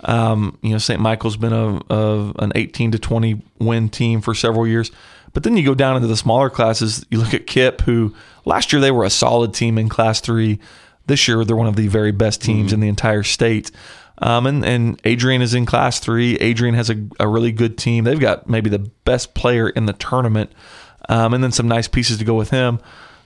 Um, 0.05 0.57
you 0.61 0.69
know, 0.69 0.77
St. 0.77 0.99
Michael's 0.99 1.37
been 1.37 1.53
a, 1.53 1.81
a, 1.89 2.33
an 2.39 2.51
18 2.55 2.91
to 2.91 2.99
20 2.99 3.41
win 3.59 3.89
team 3.89 4.21
for 4.21 4.33
several 4.33 4.67
years. 4.67 4.91
But 5.33 5.43
then 5.43 5.57
you 5.57 5.65
go 5.65 5.75
down 5.75 5.97
into 5.97 6.07
the 6.07 6.15
smaller 6.15 6.49
classes. 6.49 7.05
You 7.09 7.19
look 7.19 7.33
at 7.33 7.45
KIPP, 7.45 7.81
who 7.81 8.15
last 8.45 8.71
year 8.71 8.81
they 8.81 8.91
were 8.91 9.03
a 9.03 9.09
solid 9.09 9.53
team 9.53 9.77
in 9.77 9.89
Class 9.89 10.21
Three. 10.21 10.59
This 11.07 11.27
year 11.27 11.43
they're 11.43 11.57
one 11.57 11.67
of 11.67 11.75
the 11.75 11.87
very 11.87 12.11
best 12.11 12.41
teams 12.41 12.67
mm-hmm. 12.67 12.75
in 12.75 12.79
the 12.79 12.87
entire 12.87 13.23
state. 13.23 13.69
Um, 14.19 14.45
and, 14.45 14.63
and 14.63 15.01
Adrian 15.03 15.41
is 15.41 15.53
in 15.53 15.65
Class 15.65 15.99
Three. 15.99 16.35
Adrian 16.37 16.73
has 16.75 16.89
a, 16.89 17.05
a 17.19 17.27
really 17.27 17.51
good 17.51 17.77
team. 17.77 18.05
They've 18.05 18.19
got 18.19 18.49
maybe 18.49 18.69
the 18.69 18.79
best 18.79 19.33
player 19.33 19.67
in 19.67 19.87
the 19.87 19.93
tournament, 19.93 20.53
um, 21.09 21.33
and 21.33 21.43
then 21.43 21.51
some 21.51 21.67
nice 21.67 21.89
pieces 21.89 22.17
to 22.19 22.23
go 22.23 22.35
with 22.35 22.51
him. 22.51 22.79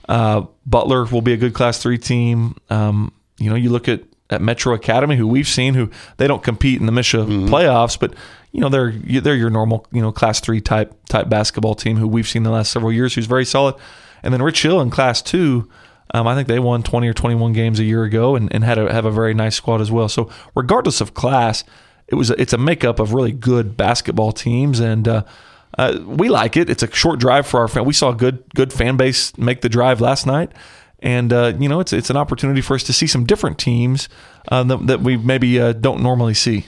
Uh, 0.08 0.46
Butler 0.66 1.04
will 1.04 1.22
be 1.22 1.32
a 1.32 1.36
good 1.36 1.54
Class 1.54 1.80
Three 1.80 1.98
team. 1.98 2.56
Um, 2.70 3.12
you 3.38 3.50
know, 3.50 3.56
you 3.56 3.70
look 3.70 3.88
at 3.88 4.02
at 4.30 4.40
Metro 4.40 4.72
Academy, 4.72 5.16
who 5.16 5.26
we've 5.26 5.48
seen, 5.48 5.74
who 5.74 5.90
they 6.16 6.26
don't 6.26 6.42
compete 6.42 6.80
in 6.80 6.86
the 6.86 6.92
MSHSAA 6.92 7.26
mm-hmm. 7.26 7.54
playoffs, 7.54 7.98
but 7.98 8.14
you 8.52 8.60
know 8.60 8.68
they're 8.68 8.92
they're 8.92 9.34
your 9.34 9.50
normal 9.50 9.86
you 9.92 10.00
know 10.00 10.12
Class 10.12 10.40
Three 10.40 10.60
type 10.60 10.94
type 11.08 11.28
basketball 11.28 11.74
team 11.74 11.96
who 11.96 12.08
we've 12.08 12.28
seen 12.28 12.44
the 12.44 12.50
last 12.50 12.72
several 12.72 12.92
years, 12.92 13.14
who's 13.14 13.26
very 13.26 13.44
solid. 13.44 13.74
And 14.22 14.32
then 14.32 14.42
Rich 14.42 14.62
Hill 14.62 14.80
in 14.80 14.90
Class 14.90 15.22
Two, 15.22 15.68
um, 16.14 16.26
I 16.26 16.34
think 16.34 16.48
they 16.48 16.58
won 16.58 16.82
twenty 16.82 17.08
or 17.08 17.14
twenty 17.14 17.34
one 17.34 17.52
games 17.52 17.80
a 17.80 17.84
year 17.84 18.04
ago, 18.04 18.36
and, 18.36 18.52
and 18.54 18.64
had 18.64 18.78
a, 18.78 18.92
have 18.92 19.04
a 19.04 19.10
very 19.10 19.34
nice 19.34 19.56
squad 19.56 19.80
as 19.80 19.90
well. 19.90 20.08
So 20.08 20.30
regardless 20.54 21.00
of 21.00 21.14
class, 21.14 21.64
it 22.08 22.14
was 22.14 22.30
a, 22.30 22.40
it's 22.40 22.52
a 22.52 22.58
makeup 22.58 22.98
of 22.98 23.14
really 23.14 23.32
good 23.32 23.76
basketball 23.76 24.32
teams, 24.32 24.80
and 24.80 25.06
uh, 25.06 25.24
uh, 25.78 25.98
we 26.04 26.28
like 26.28 26.56
it. 26.56 26.68
It's 26.68 26.82
a 26.82 26.92
short 26.92 27.20
drive 27.20 27.46
for 27.46 27.60
our 27.60 27.68
fan. 27.68 27.84
We 27.84 27.94
saw 27.94 28.10
a 28.10 28.14
good 28.14 28.42
good 28.54 28.72
fan 28.72 28.96
base 28.96 29.36
make 29.38 29.60
the 29.60 29.68
drive 29.68 30.00
last 30.00 30.26
night 30.26 30.52
and 31.02 31.32
uh, 31.32 31.52
you 31.58 31.68
know 31.68 31.80
it's 31.80 31.92
it's 31.92 32.10
an 32.10 32.16
opportunity 32.16 32.60
for 32.60 32.74
us 32.74 32.82
to 32.84 32.92
see 32.92 33.06
some 33.06 33.24
different 33.24 33.58
teams 33.58 34.08
uh, 34.48 34.62
that, 34.64 34.86
that, 34.86 35.00
we 35.00 35.16
maybe 35.16 35.60
uh, 35.60 35.72
don't 35.72 36.02
normally 36.02 36.34
see. 36.34 36.66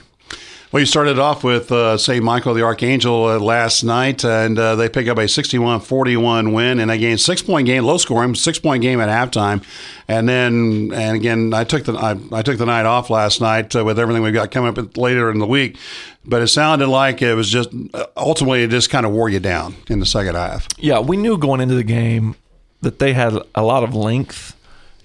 Well, 0.73 0.79
you 0.79 0.87
started 0.87 1.19
off 1.19 1.43
with 1.43 1.71
uh, 1.71 1.99
St. 1.99 2.23
Michael 2.23 2.55
the 2.55 2.63
Archangel 2.63 3.25
uh, 3.25 3.37
last 3.37 3.83
night, 3.83 4.25
and 4.25 4.57
uh, 4.57 4.75
they 4.75 4.89
pick 4.89 5.07
up 5.07 5.19
a 5.19 5.27
61 5.27 5.81
41 5.81 6.51
win 6.51 6.79
and 6.79 6.89
again, 6.89 7.19
six 7.19 7.43
point 7.43 7.67
game, 7.67 7.83
low 7.83 7.99
scoring, 7.99 8.33
six 8.33 8.57
point 8.57 8.81
game 8.81 8.99
at 8.99 9.07
halftime. 9.07 9.63
And 10.07 10.27
then, 10.27 10.91
and 10.91 11.15
again, 11.15 11.53
I 11.53 11.63
took 11.63 11.83
the 11.83 11.93
I, 11.93 12.17
I 12.31 12.41
took 12.41 12.57
the 12.57 12.65
night 12.65 12.87
off 12.87 13.11
last 13.11 13.39
night 13.39 13.75
with 13.75 13.99
everything 13.99 14.23
we've 14.23 14.33
got 14.33 14.49
coming 14.49 14.75
up 14.75 14.97
later 14.97 15.29
in 15.29 15.37
the 15.37 15.45
week. 15.45 15.77
But 16.25 16.41
it 16.41 16.47
sounded 16.47 16.87
like 16.87 17.21
it 17.21 17.35
was 17.35 17.51
just 17.51 17.69
ultimately 18.17 18.63
it 18.63 18.71
just 18.71 18.89
kind 18.89 19.05
of 19.05 19.11
wore 19.11 19.29
you 19.29 19.39
down 19.39 19.75
in 19.91 19.99
the 19.99 20.07
second 20.07 20.33
half. 20.33 20.67
Yeah, 20.79 21.01
we 21.01 21.17
knew 21.17 21.37
going 21.37 21.61
into 21.61 21.75
the 21.75 21.83
game 21.83 22.35
that 22.83 22.99
they 22.99 23.13
had 23.13 23.33
a 23.55 23.63
lot 23.63 23.83
of 23.83 23.95
length 23.95 24.55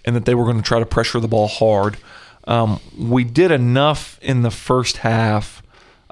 and 0.04 0.14
that 0.14 0.24
they 0.24 0.34
were 0.34 0.44
going 0.44 0.56
to 0.56 0.62
try 0.62 0.78
to 0.78 0.86
pressure 0.86 1.20
the 1.20 1.28
ball 1.28 1.48
hard. 1.48 1.96
Um, 2.46 2.80
we 2.96 3.24
did 3.24 3.50
enough 3.50 4.18
in 4.22 4.42
the 4.42 4.50
first 4.50 4.98
half, 4.98 5.62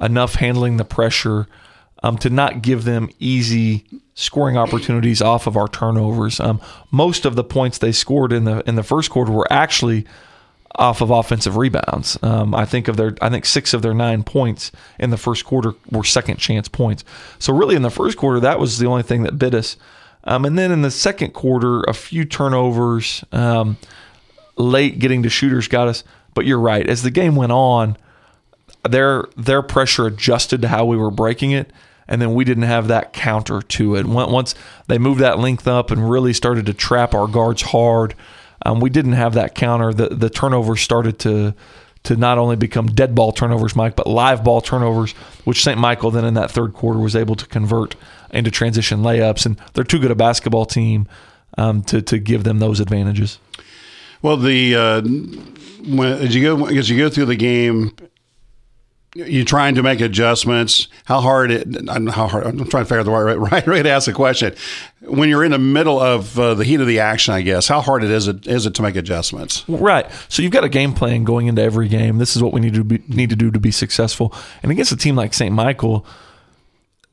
enough 0.01 0.35
handling 0.35 0.77
the 0.77 0.85
pressure 0.85 1.47
um, 2.03 2.19
to 2.19 2.31
not 2.31 2.63
give 2.63 2.85
them 2.85 3.11
easy 3.19 3.85
scoring 4.15 4.57
opportunities 4.57 5.23
off 5.23 5.47
of 5.47 5.57
our 5.57 5.69
turnovers. 5.69 6.41
Um, 6.41 6.61
most 6.91 7.25
of 7.25 7.37
the 7.37 7.45
points 7.45 7.79
they 7.79 7.93
scored 7.93 8.33
in 8.33 8.45
the 8.45 8.63
in 8.69 8.75
the 8.77 8.83
first 8.83 9.11
quarter 9.11 9.33
were 9.33 9.51
actually 9.53 10.07
off 10.79 11.01
of 11.01 11.11
offensive 11.11 11.57
rebounds. 11.57 12.19
Um, 12.23 12.55
I 12.55 12.65
think 12.67 12.89
of 12.89 12.97
their, 12.97 13.15
I 13.23 13.31
think 13.31 13.47
six 13.47 13.73
of 13.73 13.83
their 13.83 13.95
nine 13.95 14.23
points 14.23 14.73
in 14.99 15.11
the 15.11 15.17
first 15.17 15.45
quarter 15.45 15.73
were 15.91 16.05
second 16.05 16.37
chance 16.37 16.69
points. 16.69 17.03
So 17.39 17.55
really, 17.55 17.77
in 17.77 17.83
the 17.83 17.91
first 17.91 18.19
quarter, 18.19 18.41
that 18.41 18.59
was 18.59 18.79
the 18.79 18.87
only 18.87 19.03
thing 19.03 19.23
that 19.23 19.39
bit 19.39 19.55
us. 19.55 19.77
Um, 20.27 20.45
and 20.45 20.59
then 20.59 20.73
in 20.73 20.83
the 20.83 20.91
second 20.91 21.33
quarter, 21.33 21.83
a 21.83 21.95
few 21.95 22.25
turnovers, 22.25 23.25
um, 23.33 23.77
late 24.57 24.99
getting 24.99 25.23
to 25.23 25.31
shooters 25.31 25.69
got 25.69 25.89
us. 25.89 26.03
But 26.35 26.45
you're 26.45 26.61
right. 26.61 26.87
As 26.87 27.03
the 27.03 27.11
game 27.11 27.37
went 27.37 27.53
on, 27.53 27.97
their 28.89 29.25
their 29.37 29.63
pressure 29.63 30.07
adjusted 30.07 30.63
to 30.63 30.69
how 30.69 30.85
we 30.85 30.97
were 30.97 31.11
breaking 31.11 31.53
it, 31.53 31.73
and 32.09 32.21
then 32.21 32.35
we 32.35 32.45
didn't 32.45 32.65
have 32.65 32.89
that 32.89 33.13
counter 33.13 33.63
to 33.63 33.97
it. 33.97 34.07
Once 34.07 34.55
they 34.87 34.99
moved 34.99 35.21
that 35.21 35.39
length 35.39 35.67
up 35.67 35.91
and 35.91 36.11
really 36.11 36.33
started 36.33 36.67
to 36.67 36.75
trap 36.75 37.15
our 37.15 37.27
guards 37.27 37.63
hard, 37.63 38.15
um, 38.65 38.81
we 38.81 38.91
didn't 38.91 39.13
have 39.13 39.35
that 39.35 39.55
counter. 39.55 39.93
The 39.93 40.09
the 40.09 40.31
turnovers 40.31 40.81
started 40.81 41.19
to 41.21 41.55
to 42.07 42.17
not 42.17 42.39
only 42.39 42.55
become 42.55 42.87
dead 42.87 43.15
ball 43.15 43.33
turnovers, 43.33 43.75
Mike, 43.75 43.97
but 43.97 44.07
live 44.07 44.45
ball 44.45 44.61
turnovers, 44.61 45.13
which 45.45 45.63
St. 45.63 45.79
Michael 45.79 46.13
then 46.13 46.25
in 46.25 46.35
that 46.35 46.53
third 46.53 46.73
quarter 46.73 47.01
was 47.01 47.17
able 47.17 47.35
to 47.35 47.47
convert 47.47 47.97
into 48.31 48.51
transition 48.51 49.01
layups. 49.01 49.45
And 49.45 49.61
they're 49.75 49.85
too 49.85 49.99
good 49.99 50.13
a 50.13 50.15
basketball 50.15 50.67
team 50.67 51.09
um, 51.59 51.83
to 51.83 52.01
to 52.03 52.19
give 52.19 52.45
them 52.45 52.61
those 52.61 52.79
advantages. 52.79 53.41
Well, 54.23 54.37
the 54.37 54.75
uh, 54.75 55.01
when 55.03 56.13
as 56.13 56.35
you 56.35 56.43
go 56.43 56.67
as 56.67 56.89
you 56.89 56.97
go 56.97 57.11
through 57.11 57.27
the 57.27 57.37
game, 57.37 57.95
you're 59.17 59.45
trying 59.45 59.75
to 59.77 59.83
make 59.83 60.01
adjustments. 60.01 60.89
How 61.05 61.21
hard 61.21 61.51
it? 61.51 61.89
How 61.89 62.27
hard? 62.27 62.47
I'm 62.47 62.59
trying 62.69 62.85
to 62.85 62.89
figure 62.89 63.01
out 63.01 63.05
the 63.05 63.11
right 63.11 63.39
right 63.39 63.67
way 63.67 63.83
to 63.83 63.89
ask 63.89 64.07
the 64.07 64.13
question. 64.13 64.55
When 65.01 65.29
you're 65.29 65.45
in 65.45 65.53
the 65.53 65.59
middle 65.59 65.99
of 66.01 66.39
uh, 66.39 66.55
the 66.55 66.65
heat 66.65 66.81
of 66.81 66.87
the 66.87 67.01
action, 67.01 67.33
I 67.33 67.43
guess 67.43 67.69
how 67.69 67.81
hard 67.81 68.05
it 68.05 68.11
is 68.11 68.29
it 68.29 68.47
is 68.47 68.67
it 68.67 68.75
to 68.75 68.83
make 68.83 68.97
adjustments? 68.97 69.65
Right. 69.69 70.07
So 70.29 70.43
you've 70.43 70.53
got 70.53 70.65
a 70.65 70.69
game 70.69 70.93
plan 70.93 71.25
going 71.25 71.47
into 71.47 71.63
every 71.63 71.89
game. 71.89 72.19
This 72.19 72.37
is 72.37 72.43
what 72.43 72.53
we 72.53 72.61
need 72.61 72.75
to 72.75 72.85
be, 72.85 73.03
need 73.09 73.31
to 73.31 73.37
do 73.37 73.51
to 73.51 73.61
be 73.61 73.71
successful. 73.71 74.35
And 74.63 74.71
against 74.71 74.93
a 74.93 74.97
team 74.97 75.17
like 75.17 75.33
St. 75.33 75.55
Michael, 75.55 76.07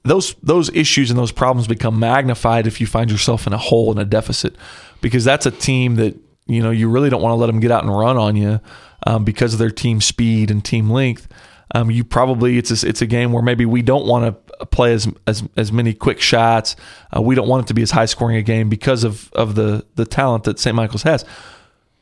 those 0.03 0.35
those 0.43 0.69
issues 0.75 1.09
and 1.09 1.17
those 1.17 1.31
problems 1.31 1.67
become 1.67 1.99
magnified 1.99 2.67
if 2.67 2.81
you 2.81 2.87
find 2.87 3.09
yourself 3.09 3.47
in 3.47 3.53
a 3.53 3.57
hole 3.57 3.91
in 3.91 3.97
a 3.97 4.05
deficit, 4.05 4.55
because 5.01 5.23
that's 5.23 5.45
a 5.45 5.51
team 5.51 5.95
that 5.95 6.15
you 6.45 6.61
know 6.61 6.71
you 6.71 6.89
really 6.89 7.09
don't 7.09 7.21
want 7.21 7.31
to 7.31 7.37
let 7.37 7.47
them 7.47 7.59
get 7.59 7.71
out 7.71 7.83
and 7.83 7.95
run 7.95 8.17
on 8.17 8.35
you 8.35 8.59
um, 9.07 9.23
because 9.23 9.53
of 9.53 9.59
their 9.59 9.71
team 9.71 10.01
speed 10.01 10.51
and 10.51 10.63
team 10.63 10.89
length. 10.89 11.27
Um, 11.73 11.89
you 11.89 12.03
probably 12.03 12.57
it's 12.57 12.83
a, 12.83 12.87
it's 12.87 13.01
a 13.01 13.07
game 13.07 13.31
where 13.31 13.43
maybe 13.43 13.65
we 13.65 13.81
don't 13.81 14.05
want 14.05 14.25
to 14.25 14.65
play 14.67 14.93
as 14.93 15.07
as, 15.27 15.43
as 15.57 15.71
many 15.71 15.93
quick 15.93 16.21
shots. 16.21 16.75
Uh, 17.15 17.21
we 17.21 17.35
don't 17.35 17.47
want 17.47 17.65
it 17.65 17.67
to 17.67 17.73
be 17.73 17.81
as 17.81 17.91
high 17.91 18.05
scoring 18.05 18.37
a 18.37 18.41
game 18.41 18.69
because 18.69 19.03
of 19.03 19.31
of 19.33 19.55
the 19.55 19.85
the 19.95 20.05
talent 20.05 20.43
that 20.43 20.59
St. 20.59 20.75
Michael's 20.75 21.03
has. 21.03 21.25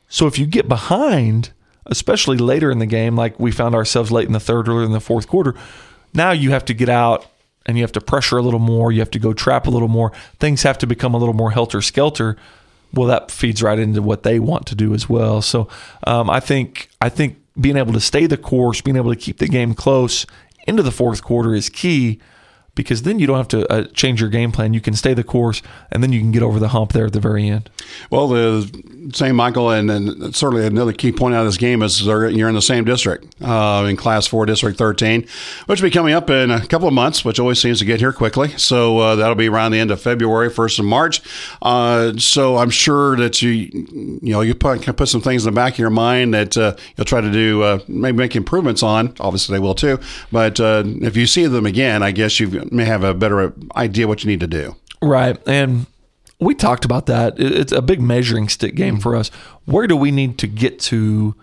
So 0.08 0.28
if 0.28 0.38
you 0.38 0.46
get 0.46 0.68
behind, 0.68 1.52
especially 1.86 2.38
later 2.38 2.70
in 2.70 2.80
the 2.80 2.86
game, 2.86 3.16
like 3.16 3.40
we 3.40 3.52
found 3.52 3.76
ourselves 3.76 4.12
late 4.12 4.28
in 4.28 4.34
the 4.34 4.40
third 4.40 4.68
or 4.68 4.84
in 4.84 4.92
the 4.92 5.00
fourth 5.00 5.28
quarter, 5.28 5.56
now 6.14 6.32
you 6.32 6.52
have 6.52 6.66
to 6.66 6.74
get 6.74 6.90
out 6.90 7.26
and 7.66 7.78
you 7.78 7.84
have 7.84 7.92
to 7.94 8.02
pressure 8.02 8.38
a 8.38 8.42
little 8.42 8.60
more. 8.60 8.92
You 8.92 9.00
have 9.00 9.12
to 9.12 9.20
go 9.20 9.34
trap 9.34 9.68
a 9.68 9.70
little 9.70 9.88
more. 9.88 10.12
Things 10.40 10.64
have 10.64 10.78
to 10.80 10.88
become 10.88 11.14
a 11.14 11.18
little 11.18 11.34
more 11.34 11.52
helter 11.52 11.82
skelter. 11.82 12.36
Well, 12.94 13.08
that 13.08 13.32
feeds 13.32 13.64
right 13.64 13.80
into 13.80 14.02
what 14.02 14.24
they 14.24 14.40
want 14.40 14.66
to 14.68 14.76
do 14.76 14.94
as 14.94 15.08
well. 15.08 15.42
So 15.42 15.70
um, 16.06 16.30
I 16.30 16.42
think 16.42 16.90
I 17.00 17.08
think 17.08 17.38
being 17.60 17.78
able 17.78 17.94
to 17.94 18.00
stay 18.00 18.26
the 18.26 18.38
course, 18.38 18.82
being 18.82 18.98
able 18.98 19.14
to 19.14 19.20
keep 19.20 19.38
the 19.38 19.48
game 19.48 19.74
close 19.74 20.26
into 20.68 20.84
the 20.84 20.92
fourth 20.92 21.24
quarter 21.24 21.54
is 21.54 21.70
key 21.70 22.20
because 22.76 23.04
then 23.04 23.20
you 23.20 23.28
don't 23.28 23.38
have 23.38 23.48
to 23.50 23.72
uh, 23.72 23.84
change 23.88 24.22
your 24.22 24.30
game 24.30 24.52
plan. 24.52 24.74
You 24.74 24.82
can 24.82 24.94
stay 24.94 25.14
the 25.14 25.24
course, 25.24 25.62
and 25.92 26.02
then 26.02 26.14
you 26.14 26.20
can 26.20 26.32
get 26.32 26.42
over 26.42 26.60
the 26.60 26.70
hump 26.70 26.94
there 26.94 27.06
at 27.06 27.14
the 27.14 27.20
very 27.20 27.48
end. 27.48 27.70
Well, 28.10 28.28
the 28.28 29.10
St. 29.14 29.36
Michael, 29.36 29.72
and, 29.72 29.90
and 29.90 30.36
certainly 30.36 30.66
another 30.66 30.94
key 30.94 31.12
point 31.12 31.36
out 31.36 31.42
of 31.42 31.48
this 31.48 31.58
game 31.58 31.82
is 31.82 32.02
you're 32.02 32.50
in 32.50 32.56
the 32.56 32.62
same 32.62 32.86
district, 32.86 33.36
uh, 33.42 33.86
in 33.90 33.98
Class 33.98 34.28
4, 34.28 34.46
District 34.46 34.78
13, 34.78 35.28
which 35.66 35.82
will 35.82 35.88
be 35.88 35.92
coming 35.92 36.14
up 36.14 36.30
in 36.30 36.52
a 36.52 36.66
couple 36.68 36.88
of 36.88 36.94
months, 36.94 37.26
which 37.26 37.40
always 37.40 37.60
seems 37.60 37.80
to 37.80 37.86
get 37.86 38.00
here 38.00 38.14
quickly. 38.14 38.50
So 38.58 39.00
uh, 39.00 39.16
that'll 39.16 39.36
be 39.36 39.50
around 39.50 39.72
the 39.72 39.80
end 39.80 39.92
of 39.92 40.02
February, 40.02 40.50
1st 40.50 40.80
of 40.80 40.86
March. 40.86 41.22
Uh, 41.62 42.14
so 42.18 42.58
I'm 42.58 42.70
sure 42.70 43.18
that 43.18 43.42
you, 43.42 43.50
you 43.52 44.32
know, 44.32 44.42
you 44.42 44.56
put, 44.56 44.86
put 44.96 45.10
some 45.10 45.22
things 45.22 45.46
in 45.46 45.54
the 45.54 45.56
back 45.56 45.74
of 45.74 45.80
your 45.80 45.90
mind 45.90 46.34
that 46.34 46.56
uh, 46.58 46.76
you'll 46.96 47.06
try 47.06 47.22
to 47.22 47.32
do, 47.32 47.64
uh, 47.64 47.80
maybe 47.88 48.18
make 48.18 48.36
improvements 48.36 48.84
on. 48.84 49.14
Obviously, 49.20 49.56
they 49.56 49.60
will 49.60 49.76
too. 49.76 50.00
But 50.32 50.60
if 50.60 51.18
you 51.18 51.28
see 51.28 51.48
them 51.48 51.66
again, 51.66 52.04
I 52.04 52.12
guess 52.12 52.40
you 52.40 52.61
may 52.70 52.86
have 52.86 53.04
a 53.04 53.14
better 53.14 53.54
idea 53.76 54.08
what 54.08 54.24
you 54.24 54.30
need 54.30 54.40
to 54.42 54.48
do. 54.48 54.76
Right. 55.02 55.38
And 55.48 55.88
we 56.40 56.56
talked 56.56 56.86
about 56.86 57.06
that. 57.06 57.36
It's 57.38 57.72
a 57.72 57.82
big 57.82 58.02
measuring 58.02 58.50
stick 58.50 58.76
game 58.76 59.00
for 59.00 59.16
us. 59.16 59.30
Where 59.66 59.88
do 59.88 59.96
we 59.96 60.12
need 60.12 60.38
to 60.40 60.48
get 60.48 60.80
to 60.82 61.36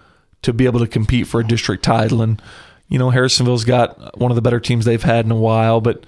to 0.42 0.52
be 0.52 0.66
able 0.66 0.80
to 0.80 0.86
compete 0.86 1.26
for 1.26 1.40
a 1.40 1.46
district 1.46 1.84
title? 1.84 2.20
And 2.20 2.42
you 2.88 2.98
know, 2.98 3.10
Harrisonville's 3.10 3.64
got 3.64 4.18
one 4.18 4.30
of 4.30 4.34
the 4.34 4.42
better 4.42 4.60
teams 4.60 4.84
they've 4.84 5.02
had 5.02 5.24
in 5.24 5.30
a 5.30 5.36
while, 5.36 5.80
but 5.80 6.04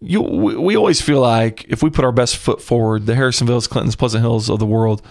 you 0.00 0.20
we, 0.20 0.56
we 0.56 0.76
always 0.76 1.00
feel 1.00 1.20
like 1.20 1.64
if 1.68 1.82
we 1.82 1.90
put 1.90 2.04
our 2.04 2.12
best 2.12 2.36
foot 2.36 2.60
forward, 2.60 3.06
the 3.06 3.14
Harrisonville's, 3.14 3.66
Clintons, 3.66 3.96
Pleasant 3.96 4.22
Hills 4.22 4.48
of 4.48 4.58
the 4.58 4.66
world, 4.66 5.02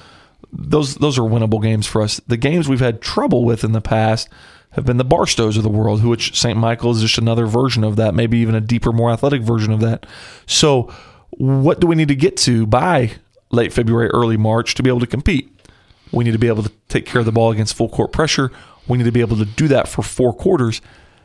those 0.51 0.95
those 0.95 1.17
are 1.17 1.23
winnable 1.23 1.61
games 1.61 1.87
for 1.87 2.01
us. 2.01 2.19
The 2.27 2.37
games 2.37 2.67
we've 2.67 2.79
had 2.79 3.01
trouble 3.01 3.45
with 3.45 3.63
in 3.63 3.71
the 3.71 3.81
past 3.81 4.29
have 4.77 4.85
been 4.85 4.97
the 4.97 5.03
Barstows 5.03 5.57
of 5.57 5.63
the 5.63 5.69
world, 5.69 6.05
which 6.05 6.39
St. 6.39 6.55
Michael 6.55 6.91
is 6.91 7.01
just 7.01 7.17
another 7.17 7.47
version 7.47 7.83
of 7.83 7.95
that, 7.95 8.13
maybe 8.13 8.37
even 8.37 8.53
a 8.53 8.61
deeper, 8.61 8.91
more 8.91 9.09
athletic 9.09 9.41
version 9.41 9.73
of 9.73 9.81
that. 9.81 10.05
So 10.45 10.93
what 11.31 11.79
do 11.79 11.87
we 11.87 11.95
need 11.95 12.09
to 12.09 12.15
get 12.15 12.37
to 12.37 12.67
by 12.67 13.13
late 13.49 13.73
February, 13.73 14.09
early 14.09 14.37
March 14.37 14.75
to 14.75 14.83
be 14.83 14.89
able 14.91 14.99
to 14.99 15.07
compete? 15.07 15.51
We 16.11 16.23
need 16.23 16.33
to 16.33 16.37
be 16.37 16.47
able 16.47 16.61
to 16.61 16.71
take 16.89 17.07
care 17.07 17.19
of 17.19 17.25
the 17.25 17.31
ball 17.31 17.49
against 17.49 17.73
full 17.73 17.89
court 17.89 18.13
pressure. 18.13 18.51
We 18.87 18.99
need 18.99 19.05
to 19.05 19.11
be 19.11 19.19
able 19.19 19.37
to 19.37 19.45
do 19.45 19.67
that 19.67 19.87
for 19.87 20.03
four 20.03 20.31
quarters. 20.31 20.79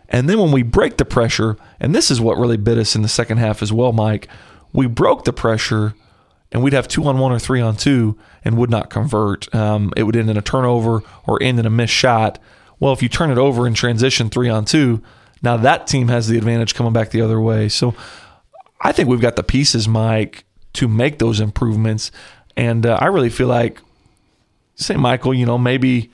And 0.09 0.31
then 0.31 0.39
when 0.39 0.51
we 0.51 0.63
break 0.63 0.97
the 0.97 1.05
pressure, 1.05 1.59
and 1.79 1.95
this 1.95 2.11
is 2.11 2.23
what 2.23 2.39
really 2.39 2.57
bit 2.57 2.79
us 2.79 2.97
in 2.97 3.03
the 3.03 3.09
second 3.09 3.37
half 3.37 3.61
as 3.61 3.71
well, 3.71 3.93
Mike, 3.93 4.29
we 4.73 4.87
broke 4.87 5.25
the 5.25 5.33
pressure 5.33 5.95
and 6.51 6.63
we'd 6.63 6.73
have 6.73 6.89
two 6.89 7.05
on 7.05 7.19
one 7.19 7.33
or 7.33 7.39
three 7.39 7.61
on 7.61 7.77
two 7.77 8.17
and 8.47 8.57
would 8.57 8.71
not 8.71 8.89
convert. 8.89 9.55
Um, 9.55 9.93
it 9.95 10.05
would 10.05 10.17
end 10.17 10.31
in 10.31 10.39
a 10.39 10.43
turnover 10.43 11.03
or 11.27 11.43
end 11.43 11.59
in 11.59 11.67
a 11.67 11.71
missed 11.71 11.93
shot. 11.93 12.39
Well, 12.83 12.93
if 12.93 13.01
you 13.01 13.09
turn 13.09 13.31
it 13.31 13.39
over 13.39 13.69
in 13.69 13.75
transition 13.75 14.29
three 14.29 14.49
on 14.49 14.65
two, 14.65 15.05
now 15.41 15.57
that 15.57 15.87
team 15.87 16.09
has 16.09 16.27
the 16.27 16.37
advantage 16.37 16.75
coming 16.75 16.93
back 16.93 17.11
the 17.11 17.21
other 17.21 17.41
way. 17.41 17.69
So 17.69 17.95
I 18.81 18.91
think 18.91 19.09
we've 19.09 19.21
got 19.21 19.37
the 19.37 19.45
pieces, 19.45 19.87
Mike, 19.87 20.43
to 20.73 20.89
make 20.89 21.21
those 21.21 21.39
improvements. 21.39 22.11
And 22.57 22.85
uh, 22.85 22.99
I 23.01 23.07
really 23.07 23.31
feel 23.31 23.47
like 23.47 23.81
St. 24.75 24.99
Michael, 24.99 25.33
you 25.33 25.47
know, 25.47 25.59
maybe 25.59 26.11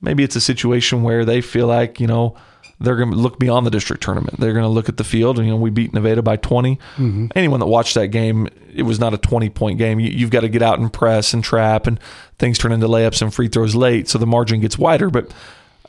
maybe 0.00 0.24
it's 0.24 0.34
a 0.34 0.40
situation 0.40 1.04
where 1.04 1.24
they 1.24 1.40
feel 1.40 1.68
like, 1.68 2.00
you 2.00 2.08
know, 2.08 2.36
they're 2.80 2.96
going 2.96 3.12
to 3.12 3.16
look 3.16 3.38
beyond 3.38 3.64
the 3.64 3.70
district 3.70 4.02
tournament. 4.02 4.40
They're 4.40 4.54
going 4.54 4.64
to 4.64 4.68
look 4.68 4.88
at 4.88 4.96
the 4.96 5.04
field, 5.04 5.38
and 5.38 5.46
you 5.46 5.54
know, 5.54 5.60
we 5.60 5.70
beat 5.70 5.94
Nevada 5.94 6.22
by 6.22 6.34
20. 6.34 6.76
Mm-hmm. 6.96 7.26
Anyone 7.36 7.60
that 7.60 7.66
watched 7.66 7.94
that 7.94 8.08
game, 8.08 8.48
it 8.74 8.82
was 8.82 8.98
not 8.98 9.14
a 9.14 9.18
20 9.18 9.50
point 9.50 9.78
game. 9.78 10.00
You, 10.00 10.18
have 10.20 10.30
got 10.30 10.40
to 10.40 10.48
get 10.48 10.62
out 10.62 10.80
and 10.80 10.92
press 10.92 11.32
and 11.32 11.44
trap, 11.44 11.86
and 11.86 12.00
things 12.40 12.58
turn 12.58 12.72
into 12.72 12.88
layups 12.88 13.22
and 13.22 13.32
free 13.32 13.46
throws 13.46 13.76
late, 13.76 14.08
so 14.08 14.18
the 14.18 14.26
margin 14.26 14.60
gets 14.60 14.76
wider. 14.76 15.10
But 15.10 15.32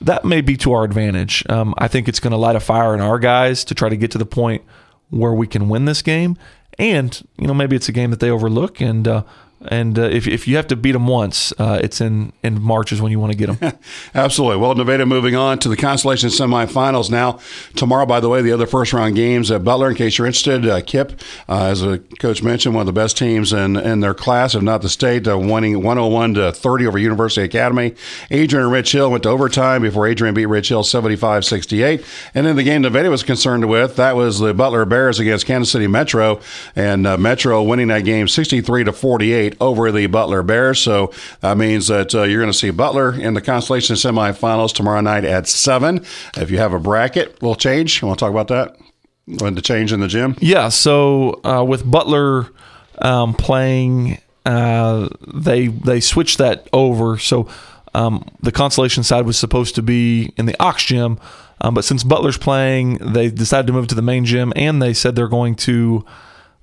that 0.01 0.25
may 0.25 0.41
be 0.41 0.55
to 0.57 0.73
our 0.73 0.83
advantage. 0.83 1.43
Um, 1.49 1.73
I 1.77 1.87
think 1.87 2.07
it's 2.07 2.19
going 2.19 2.31
to 2.31 2.37
light 2.37 2.55
a 2.55 2.59
fire 2.59 2.93
in 2.93 3.01
our 3.01 3.19
guys 3.19 3.63
to 3.65 3.75
try 3.75 3.89
to 3.89 3.97
get 3.97 4.11
to 4.11 4.17
the 4.17 4.25
point 4.25 4.63
where 5.09 5.33
we 5.33 5.47
can 5.47 5.69
win 5.69 5.85
this 5.85 6.01
game. 6.01 6.37
And 6.77 7.21
you 7.37 7.47
know 7.47 7.53
maybe 7.53 7.75
it's 7.75 7.89
a 7.89 7.91
game 7.91 8.09
that 8.11 8.19
they 8.19 8.29
overlook, 8.29 8.79
and 8.79 9.07
uh, 9.07 9.23
and 9.67 9.99
uh, 9.99 10.03
if, 10.03 10.25
if 10.25 10.47
you 10.47 10.55
have 10.55 10.67
to 10.67 10.75
beat 10.75 10.93
them 10.93 11.07
once, 11.07 11.51
uh, 11.59 11.79
it's 11.83 11.99
in, 11.99 12.31
in 12.43 12.61
March 12.61 12.93
is 12.93 13.01
when 13.01 13.11
you 13.11 13.19
want 13.19 13.33
to 13.33 13.37
get 13.37 13.59
them. 13.59 13.73
Absolutely. 14.15 14.57
Well, 14.57 14.73
Nevada 14.73 15.05
moving 15.05 15.35
on 15.35 15.59
to 15.59 15.69
the 15.69 15.75
consolation 15.75 16.29
semifinals 16.29 17.09
now. 17.09 17.39
Tomorrow, 17.75 18.05
by 18.05 18.21
the 18.21 18.29
way, 18.29 18.41
the 18.41 18.53
other 18.53 18.65
first 18.65 18.93
round 18.93 19.15
games 19.15 19.51
at 19.51 19.63
Butler, 19.63 19.89
in 19.89 19.95
case 19.95 20.17
you're 20.17 20.27
interested, 20.27 20.65
uh, 20.65 20.79
KIPP, 20.81 21.21
uh, 21.49 21.65
as 21.65 21.81
a 21.81 21.99
coach 22.19 22.41
mentioned, 22.41 22.73
one 22.73 22.83
of 22.83 22.85
the 22.85 22.93
best 22.93 23.17
teams 23.17 23.51
in, 23.51 23.75
in 23.75 23.99
their 23.99 24.13
class, 24.13 24.55
if 24.55 24.61
not 24.61 24.81
the 24.81 24.89
state, 24.89 25.27
uh, 25.27 25.37
winning 25.37 25.83
101 25.83 26.35
to 26.35 26.53
30 26.53 26.87
over 26.87 26.97
University 26.97 27.43
Academy. 27.43 27.95
Adrian 28.31 28.63
and 28.63 28.71
Rich 28.71 28.93
Hill 28.93 29.11
went 29.11 29.23
to 29.23 29.29
overtime 29.29 29.81
before 29.81 30.07
Adrian 30.07 30.33
beat 30.33 30.45
Rich 30.45 30.69
Hill 30.69 30.83
75 30.83 31.43
68. 31.43 32.05
And 32.33 32.45
then 32.45 32.55
the 32.55 32.63
game 32.63 32.81
Nevada 32.81 33.09
was 33.09 33.23
concerned 33.23 33.67
with, 33.67 33.97
that 33.97 34.15
was 34.15 34.39
the 34.39 34.53
Butler 34.53 34.85
Bears 34.85 35.19
against 35.19 35.45
Kansas 35.45 35.71
City 35.71 35.87
Metro, 35.87 36.39
and 36.77 37.05
uh, 37.05 37.17
Metro 37.17 37.61
winning 37.61 37.89
that 37.89 38.05
game 38.05 38.27
63 38.29 38.85
to 38.85 38.93
48 38.93 39.48
over 39.59 39.91
the 39.91 40.07
Butler 40.07 40.43
Bears. 40.43 40.79
So 40.79 41.11
that 41.41 41.57
means 41.57 41.87
that 41.87 42.13
uh, 42.13 42.23
you're 42.23 42.41
going 42.41 42.51
to 42.51 42.57
see 42.57 42.69
Butler 42.69 43.13
in 43.13 43.33
the 43.33 43.41
consolation 43.41 43.95
semifinals 43.95 44.73
tomorrow 44.73 45.01
night 45.01 45.25
at 45.25 45.47
7. 45.47 46.05
If 46.37 46.51
you 46.51 46.57
have 46.57 46.73
a 46.73 46.79
bracket, 46.79 47.41
we'll 47.41 47.55
change. 47.55 48.01
You 48.01 48.07
want 48.07 48.19
to 48.19 48.25
talk 48.25 48.31
about 48.31 48.47
that? 48.47 48.77
When 49.39 49.55
to 49.55 49.61
change 49.61 49.93
in 49.93 49.99
the 49.99 50.07
gym? 50.07 50.35
Yeah. 50.39 50.69
So 50.69 51.41
uh, 51.43 51.63
with 51.63 51.89
Butler 51.89 52.47
um, 52.97 53.33
playing, 53.33 54.19
uh, 54.45 55.09
they 55.27 55.67
they 55.67 55.99
switched 55.99 56.39
that 56.39 56.67
over. 56.73 57.19
So 57.19 57.47
um, 57.93 58.27
the 58.41 58.51
consolation 58.51 59.03
side 59.03 59.25
was 59.25 59.37
supposed 59.37 59.75
to 59.75 59.83
be 59.83 60.33
in 60.37 60.47
the 60.47 60.55
aux 60.59 60.77
Gym, 60.77 61.19
um, 61.61 61.73
but 61.73 61.83
since 61.83 62.03
Butler's 62.03 62.37
playing, 62.37 62.95
they 62.95 63.29
decided 63.29 63.67
to 63.67 63.73
move 63.73 63.87
to 63.87 63.95
the 63.95 64.01
main 64.01 64.25
gym, 64.25 64.53
and 64.55 64.81
they 64.81 64.93
said 64.93 65.15
they're 65.15 65.27
going 65.27 65.55
to 65.55 66.05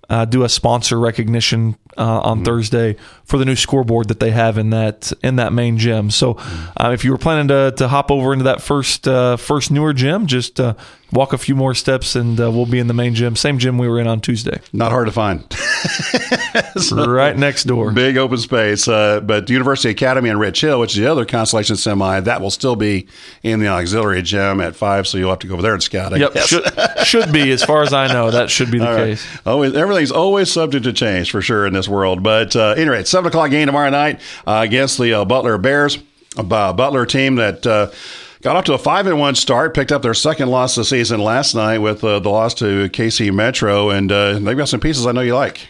uh, 0.08 0.24
do 0.24 0.42
a 0.42 0.48
sponsor 0.48 0.98
recognition 0.98 1.76
uh, 1.98 2.20
on 2.20 2.38
mm-hmm. 2.38 2.44
Thursday 2.44 2.96
for 3.24 3.38
the 3.38 3.44
new 3.44 3.56
scoreboard 3.56 4.08
that 4.08 4.20
they 4.20 4.30
have 4.30 4.58
in 4.58 4.70
that 4.70 5.12
in 5.22 5.36
that 5.36 5.52
main 5.52 5.78
gym. 5.78 6.10
So, 6.10 6.34
mm-hmm. 6.34 6.82
uh, 6.84 6.92
if 6.92 7.04
you 7.04 7.10
were 7.10 7.18
planning 7.18 7.48
to, 7.48 7.72
to 7.76 7.88
hop 7.88 8.10
over 8.10 8.32
into 8.32 8.44
that 8.44 8.62
first 8.62 9.06
uh, 9.08 9.36
first 9.36 9.70
newer 9.70 9.92
gym, 9.92 10.26
just 10.26 10.60
uh, 10.60 10.74
walk 11.12 11.32
a 11.32 11.38
few 11.38 11.54
more 11.54 11.74
steps 11.74 12.16
and 12.16 12.40
uh, 12.40 12.50
we'll 12.50 12.66
be 12.66 12.78
in 12.78 12.86
the 12.86 12.94
main 12.94 13.14
gym, 13.14 13.36
same 13.36 13.58
gym 13.58 13.78
we 13.78 13.88
were 13.88 14.00
in 14.00 14.06
on 14.06 14.20
Tuesday. 14.20 14.60
Not 14.72 14.90
hard 14.90 15.06
to 15.06 15.12
find. 15.12 15.44
so, 16.76 17.06
right 17.06 17.36
next 17.36 17.64
door. 17.64 17.92
Big 17.92 18.16
open 18.16 18.38
space. 18.38 18.88
Uh, 18.88 19.20
but 19.20 19.48
University 19.48 19.90
Academy 19.90 20.28
and 20.28 20.40
Rich 20.40 20.60
Hill, 20.60 20.80
which 20.80 20.92
is 20.92 20.98
the 20.98 21.10
other 21.10 21.24
consolation 21.24 21.76
semi, 21.76 22.20
that 22.20 22.40
will 22.40 22.50
still 22.50 22.76
be 22.76 23.06
in 23.42 23.60
the 23.60 23.68
auxiliary 23.68 24.22
gym 24.22 24.60
at 24.60 24.74
five. 24.76 25.06
So 25.06 25.18
you'll 25.18 25.30
have 25.30 25.38
to 25.40 25.46
go 25.46 25.54
over 25.54 25.62
there 25.62 25.74
and 25.74 25.82
scout. 25.82 26.12
I 26.12 26.16
yep, 26.16 26.36
should, 26.38 26.64
should, 27.04 27.32
be 27.32 27.50
as 27.50 27.62
far 27.62 27.82
as 27.82 27.92
I 27.92 28.12
know. 28.12 28.30
That 28.30 28.50
should 28.50 28.70
be 28.70 28.78
the 28.78 28.88
All 28.90 28.96
case. 28.96 29.26
Right. 29.26 29.46
Always, 29.46 29.74
everything's 29.74 30.12
always 30.12 30.50
subject 30.50 30.84
to 30.84 30.92
change 30.92 31.30
for 31.30 31.40
sure 31.40 31.66
in 31.66 31.72
this 31.72 31.85
world. 31.88 32.22
But 32.22 32.54
uh, 32.56 32.70
anyway, 32.70 33.04
seven 33.04 33.28
o'clock 33.28 33.50
game 33.50 33.66
tomorrow 33.66 33.90
night 33.90 34.20
uh, 34.46 34.62
against 34.64 34.98
the 34.98 35.12
uh, 35.12 35.24
Butler 35.24 35.58
Bears, 35.58 35.98
a 36.36 36.42
Butler 36.42 37.06
team 37.06 37.36
that 37.36 37.66
uh, 37.66 37.90
Got 38.46 38.54
off 38.54 38.64
to 38.66 38.74
a 38.74 38.78
five 38.78 39.08
and 39.08 39.18
one 39.18 39.34
start. 39.34 39.74
Picked 39.74 39.90
up 39.90 40.02
their 40.02 40.14
second 40.14 40.50
loss 40.50 40.76
of 40.76 40.82
the 40.82 40.84
season 40.84 41.18
last 41.20 41.54
night 41.56 41.78
with 41.78 42.04
uh, 42.04 42.20
the 42.20 42.28
loss 42.28 42.54
to 42.54 42.88
KC 42.90 43.34
Metro, 43.34 43.90
and 43.90 44.12
uh, 44.12 44.38
they've 44.38 44.56
got 44.56 44.68
some 44.68 44.78
pieces 44.78 45.04
I 45.04 45.10
know 45.10 45.22
you 45.22 45.34
like. 45.34 45.66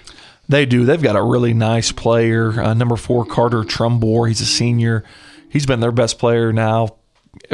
They 0.49 0.67
do. 0.67 0.85
They've 0.85 1.03
got 1.03 1.17
a 1.17 1.23
really 1.23 1.55
nice 1.55 1.91
player. 1.91 2.61
Uh, 2.61 2.75
number 2.75 2.97
four, 2.97 3.25
Carter 3.25 3.63
Trumbore. 3.63 4.29
He's 4.29 4.43
a 4.43 4.47
senior. 4.47 5.05
He's 5.49 5.65
been 5.65 5.81
their 5.81 5.91
best 5.91 6.19
player 6.19 6.53
now 6.53 6.97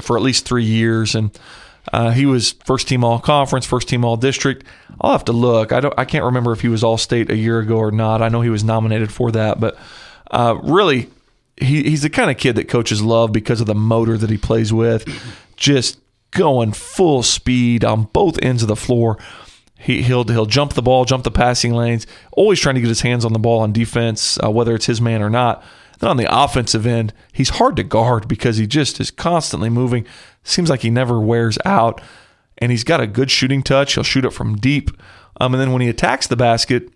for 0.00 0.16
at 0.16 0.24
least 0.24 0.44
three 0.44 0.64
years, 0.64 1.14
and 1.14 1.30
uh, 1.92 2.10
he 2.10 2.26
was 2.26 2.52
first 2.52 2.88
team 2.88 3.02
all 3.02 3.18
conference, 3.18 3.66
first 3.66 3.88
team 3.88 4.04
all 4.04 4.16
district. 4.16 4.64
I'll 5.00 5.12
have 5.12 5.24
to 5.24 5.32
look. 5.32 5.72
I 5.72 5.80
don't. 5.80 5.94
I 5.98 6.04
can't 6.04 6.24
remember 6.24 6.52
if 6.52 6.60
he 6.60 6.68
was 6.68 6.84
all 6.84 6.98
state 6.98 7.30
a 7.30 7.36
year 7.36 7.58
ago 7.58 7.76
or 7.76 7.90
not. 7.90 8.22
I 8.22 8.28
know 8.28 8.40
he 8.40 8.50
was 8.50 8.62
nominated 8.62 9.12
for 9.12 9.32
that, 9.32 9.58
but 9.58 9.76
uh, 10.30 10.58
really 10.62 11.10
he, 11.56 11.82
he's 11.82 12.02
the 12.02 12.10
kind 12.10 12.30
of 12.30 12.36
kid 12.36 12.56
that 12.56 12.68
coaches 12.68 13.02
love 13.02 13.32
because 13.32 13.60
of 13.60 13.66
the 13.66 13.74
motor 13.74 14.16
that 14.16 14.30
he 14.30 14.38
plays 14.38 14.72
with. 14.72 15.06
Just 15.56 15.98
going 16.30 16.72
full 16.72 17.22
speed 17.22 17.84
on 17.84 18.04
both 18.04 18.38
ends 18.42 18.62
of 18.62 18.68
the 18.68 18.76
floor. 18.76 19.18
He, 19.78 20.02
he'll 20.02 20.24
he'll 20.24 20.46
jump 20.46 20.74
the 20.74 20.82
ball, 20.82 21.04
jump 21.04 21.24
the 21.24 21.30
passing 21.30 21.74
lanes, 21.74 22.06
always 22.32 22.60
trying 22.60 22.76
to 22.76 22.80
get 22.80 22.88
his 22.88 23.00
hands 23.00 23.24
on 23.24 23.32
the 23.32 23.40
ball 23.40 23.60
on 23.60 23.72
defense, 23.72 24.38
uh, 24.42 24.50
whether 24.50 24.74
it's 24.74 24.86
his 24.86 25.00
man 25.00 25.22
or 25.22 25.30
not. 25.30 25.64
Then 26.02 26.10
on 26.10 26.16
the 26.16 26.26
offensive 26.28 26.84
end, 26.84 27.14
he's 27.32 27.50
hard 27.50 27.76
to 27.76 27.84
guard 27.84 28.26
because 28.26 28.56
he 28.56 28.66
just 28.66 28.98
is 28.98 29.12
constantly 29.12 29.70
moving. 29.70 30.04
Seems 30.42 30.68
like 30.68 30.80
he 30.80 30.90
never 30.90 31.20
wears 31.20 31.58
out, 31.64 32.00
and 32.58 32.72
he's 32.72 32.82
got 32.82 33.00
a 33.00 33.06
good 33.06 33.30
shooting 33.30 33.62
touch. 33.62 33.94
He'll 33.94 34.02
shoot 34.02 34.24
it 34.24 34.32
from 34.32 34.56
deep, 34.56 34.90
um, 35.40 35.54
and 35.54 35.60
then 35.60 35.70
when 35.70 35.80
he 35.80 35.88
attacks 35.88 36.26
the 36.26 36.34
basket, 36.34 36.88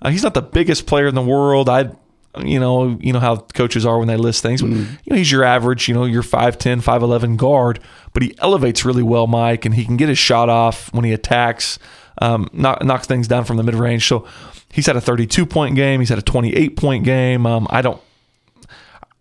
uh, 0.00 0.10
he's 0.10 0.22
not 0.22 0.34
the 0.34 0.42
biggest 0.42 0.86
player 0.86 1.08
in 1.08 1.16
the 1.16 1.22
world. 1.22 1.68
I 1.68 1.90
you 2.38 2.60
know, 2.60 2.96
you 3.00 3.12
know 3.12 3.18
how 3.18 3.38
coaches 3.52 3.84
are 3.84 3.98
when 3.98 4.06
they 4.06 4.16
list 4.16 4.42
things. 4.42 4.62
Mm-hmm. 4.62 4.94
You 5.04 5.10
know, 5.10 5.16
he's 5.16 5.32
your 5.32 5.42
average, 5.42 5.88
you 5.88 5.94
know, 5.94 6.04
your 6.04 6.22
5'10, 6.22 6.82
5'11 6.82 7.36
guard, 7.36 7.80
but 8.12 8.22
he 8.22 8.32
elevates 8.38 8.84
really 8.84 9.02
well, 9.02 9.26
Mike, 9.26 9.64
and 9.64 9.74
he 9.74 9.84
can 9.84 9.96
get 9.96 10.08
his 10.08 10.18
shot 10.18 10.48
off 10.48 10.94
when 10.94 11.04
he 11.04 11.12
attacks, 11.12 11.80
um, 12.18 12.48
knock, 12.52 12.82
knocks 12.84 13.08
things 13.08 13.26
down 13.26 13.44
from 13.44 13.56
the 13.56 13.64
mid 13.64 13.74
range. 13.74 14.06
So 14.06 14.24
he's 14.72 14.86
had 14.86 14.94
a 14.94 15.00
32 15.00 15.44
point 15.46 15.74
game. 15.74 15.98
He's 15.98 16.10
had 16.10 16.18
a 16.18 16.22
28 16.22 16.76
point 16.76 17.04
game. 17.04 17.44
Um, 17.44 17.66
I 17.68 17.82
don't, 17.82 18.00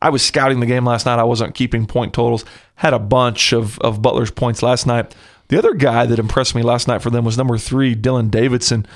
I 0.01 0.09
was 0.09 0.23
scouting 0.23 0.59
the 0.59 0.65
game 0.65 0.85
last 0.85 1.05
night. 1.05 1.19
I 1.19 1.23
wasn't 1.23 1.55
keeping 1.55 1.85
point 1.85 2.13
totals. 2.13 2.43
Had 2.75 2.93
a 2.93 2.99
bunch 2.99 3.53
of, 3.53 3.77
of 3.79 4.01
Butler's 4.01 4.31
points 4.31 4.63
last 4.63 4.87
night. 4.87 5.13
The 5.49 5.57
other 5.57 5.73
guy 5.73 6.05
that 6.05 6.17
impressed 6.17 6.55
me 6.55 6.63
last 6.63 6.87
night 6.87 7.01
for 7.01 7.09
them 7.09 7.25
was 7.25 7.37
number 7.37 7.57
three, 7.57 7.95
Dylan 7.95 8.31
Davidson 8.31 8.87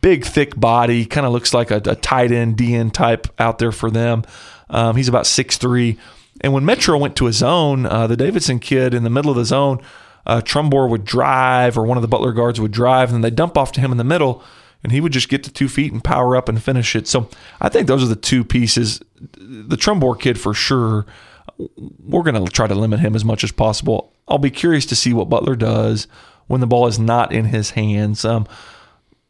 big, 0.00 0.24
thick 0.24 0.58
body, 0.58 1.04
kind 1.04 1.26
of 1.26 1.32
looks 1.32 1.52
like 1.54 1.70
a, 1.70 1.76
a, 1.76 1.94
tight 1.94 2.32
end, 2.32 2.56
DN 2.56 2.92
type 2.92 3.26
out 3.38 3.58
there 3.58 3.72
for 3.72 3.90
them. 3.90 4.24
Um, 4.68 4.96
he's 4.96 5.08
about 5.08 5.26
six 5.26 5.56
three. 5.56 5.98
And 6.40 6.52
when 6.52 6.64
Metro 6.64 6.96
went 6.96 7.16
to 7.16 7.26
a 7.26 7.32
zone, 7.32 7.86
uh, 7.86 8.06
the 8.06 8.16
Davidson 8.16 8.60
kid 8.60 8.94
in 8.94 9.02
the 9.02 9.10
middle 9.10 9.30
of 9.30 9.36
the 9.36 9.44
zone, 9.44 9.80
uh, 10.26 10.40
Trumbore 10.40 10.88
would 10.88 11.04
drive, 11.04 11.76
or 11.76 11.84
one 11.84 11.98
of 11.98 12.02
the 12.02 12.08
Butler 12.08 12.32
guards 12.32 12.60
would 12.60 12.72
drive, 12.72 13.08
and 13.08 13.16
then 13.16 13.22
they 13.22 13.34
dump 13.34 13.58
off 13.58 13.72
to 13.72 13.80
him 13.80 13.92
in 13.92 13.98
the 13.98 14.04
middle, 14.04 14.42
and 14.82 14.92
he 14.92 15.00
would 15.00 15.12
just 15.12 15.28
get 15.28 15.44
to 15.44 15.52
two 15.52 15.68
feet 15.68 15.92
and 15.92 16.02
power 16.02 16.36
up 16.36 16.48
and 16.48 16.62
finish 16.62 16.96
it. 16.96 17.06
So 17.06 17.28
I 17.60 17.68
think 17.68 17.86
those 17.86 18.02
are 18.02 18.06
the 18.08 18.16
two 18.16 18.44
pieces. 18.44 19.00
The 19.36 19.76
Trumbore 19.76 20.18
kid 20.18 20.40
for 20.40 20.54
sure. 20.54 21.06
We're 21.58 22.22
going 22.22 22.42
to 22.42 22.50
try 22.50 22.66
to 22.66 22.74
limit 22.74 23.00
him 23.00 23.14
as 23.14 23.24
much 23.24 23.44
as 23.44 23.52
possible. 23.52 24.12
I'll 24.28 24.38
be 24.38 24.50
curious 24.50 24.86
to 24.86 24.96
see 24.96 25.12
what 25.12 25.28
Butler 25.28 25.56
does 25.56 26.06
when 26.46 26.60
the 26.60 26.66
ball 26.66 26.86
is 26.86 26.98
not 26.98 27.32
in 27.32 27.46
his 27.46 27.70
hands. 27.70 28.24
Um, 28.24 28.46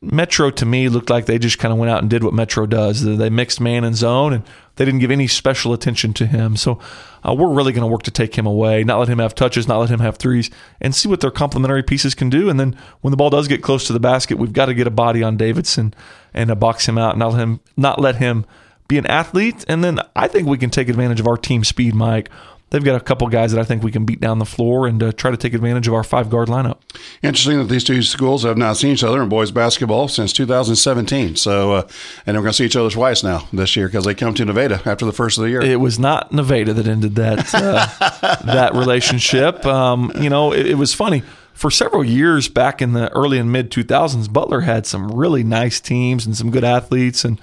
Metro 0.02 0.50
to 0.50 0.64
me 0.64 0.88
looked 0.88 1.11
like 1.11 1.26
they 1.26 1.38
just 1.38 1.59
kind 1.59 1.73
of 1.73 1.78
went 1.78 1.90
out 1.90 2.00
and 2.00 2.09
did 2.09 2.25
what 2.25 2.33
Metro 2.33 2.64
does. 2.64 3.04
They 3.04 3.28
mixed 3.28 3.61
man 3.61 3.85
and 3.85 3.94
zone, 3.94 4.33
and 4.33 4.44
they 4.77 4.87
didn't 4.87 5.01
give 5.01 5.11
any 5.11 5.27
special 5.27 5.74
attention 5.74 6.14
to 6.14 6.27
him. 6.27 6.57
So 6.57 6.79
uh, 7.22 7.35
we're 7.35 7.53
really 7.53 7.74
going 7.74 7.83
to 7.83 7.87
work 7.87 8.05
to 8.05 8.11
take 8.11 8.37
him 8.37 8.46
away, 8.46 8.83
not 8.83 8.98
let 8.98 9.09
him 9.09 9.18
have 9.18 9.35
touches, 9.35 9.68
not 9.68 9.79
let 9.79 9.90
him 9.90 10.01
have 10.01 10.16
threes, 10.16 10.48
and 10.81 10.94
see 10.94 11.07
what 11.07 11.20
their 11.20 11.31
complementary 11.31 11.83
pieces 11.83 12.14
can 12.14 12.31
do. 12.31 12.48
And 12.48 12.59
then 12.59 12.79
when 13.03 13.11
the 13.11 13.16
ball 13.18 13.29
does 13.29 13.46
get 13.46 13.62
close 13.62 13.87
to 13.88 13.92
the 13.92 14.01
basket, 14.01 14.38
we've 14.38 14.55
got 14.55 14.66
to 14.66 14.74
get 14.74 14.87
a 14.87 14.90
body 14.90 15.22
on 15.22 15.37
Davidson 15.37 15.92
and 16.33 16.51
uh, 16.51 16.55
box 16.55 16.88
him 16.88 16.96
out, 16.96 17.11
and 17.11 17.18
not 17.18 17.33
let 17.33 17.42
him 17.42 17.61
not 17.77 18.01
let 18.01 18.16
him 18.16 18.46
be 18.88 18.96
an 18.96 19.07
athlete. 19.07 19.66
And 19.68 19.85
then 19.85 20.01
I 20.16 20.29
think 20.29 20.48
we 20.48 20.57
can 20.57 20.70
take 20.70 20.88
advantage 20.88 21.20
of 21.20 21.27
our 21.27 21.37
team 21.37 21.62
speed, 21.62 21.94
Mike 21.94 22.31
they've 22.70 22.85
got 22.85 22.96
a 22.96 23.00
couple 23.04 23.28
guys 23.28 23.52
that 23.52 23.61
I 23.61 23.64
think 23.64 23.83
we 23.83 23.92
can 23.92 24.04
beat 24.04 24.20
down 24.20 24.38
the 24.38 24.46
floor 24.46 24.87
and 24.87 25.02
uh, 25.02 25.12
try 25.12 25.30
to 25.30 25.37
take 25.37 25.54
advantage 25.54 25.88
of 25.88 25.94
our 25.94 26.04
five 26.04 26.30
guard 26.30 26.48
lineup. 26.48 26.78
Interesting 27.22 27.59
that 27.59 27.64
these 27.64 27.85
two 27.85 28.02
schools 28.02 28.42
have 28.44 28.56
not 28.56 28.76
seen 28.76 28.92
each 28.92 29.04
other 29.04 29.22
in 29.22 29.28
boys 29.28 29.50
basketball 29.50 30.09
since 30.09 30.33
2017. 30.33 31.37
So, 31.37 31.72
uh, 31.72 31.88
and 32.26 32.37
we're 32.37 32.42
going 32.42 32.52
to 32.52 32.56
see 32.56 32.64
each 32.64 32.76
other 32.76 32.90
twice 32.90 33.22
now 33.22 33.48
this 33.52 33.76
year 33.76 33.88
because 33.88 34.04
they 34.04 34.14
come 34.14 34.35
to 34.35 34.44
Nevada 34.44 34.80
after 34.87 35.04
the 35.04 35.12
first 35.12 35.38
of 35.38 35.44
the 35.44 35.50
year. 35.50 35.61
It 35.61 35.80
was 35.80 35.98
not 35.98 36.33
Nevada 36.33 36.72
that 36.72 36.87
ended 36.87 37.16
that 37.16 37.54
uh, 37.54 38.37
that 38.44 38.74
relationship. 38.74 39.64
Um, 39.66 40.12
you 40.20 40.30
know, 40.30 40.52
it, 40.52 40.66
it 40.66 40.74
was 40.76 40.94
funny 40.94 41.22
for 41.61 41.70
several 41.70 42.02
years 42.02 42.48
back 42.48 42.80
in 42.80 42.94
the 42.94 43.12
early 43.12 43.37
and 43.37 43.52
mid 43.52 43.70
2000s, 43.70 44.33
Butler 44.33 44.61
had 44.61 44.87
some 44.87 45.11
really 45.11 45.44
nice 45.44 45.78
teams 45.78 46.24
and 46.24 46.35
some 46.35 46.50
good 46.50 46.64
athletes, 46.64 47.22
and 47.22 47.38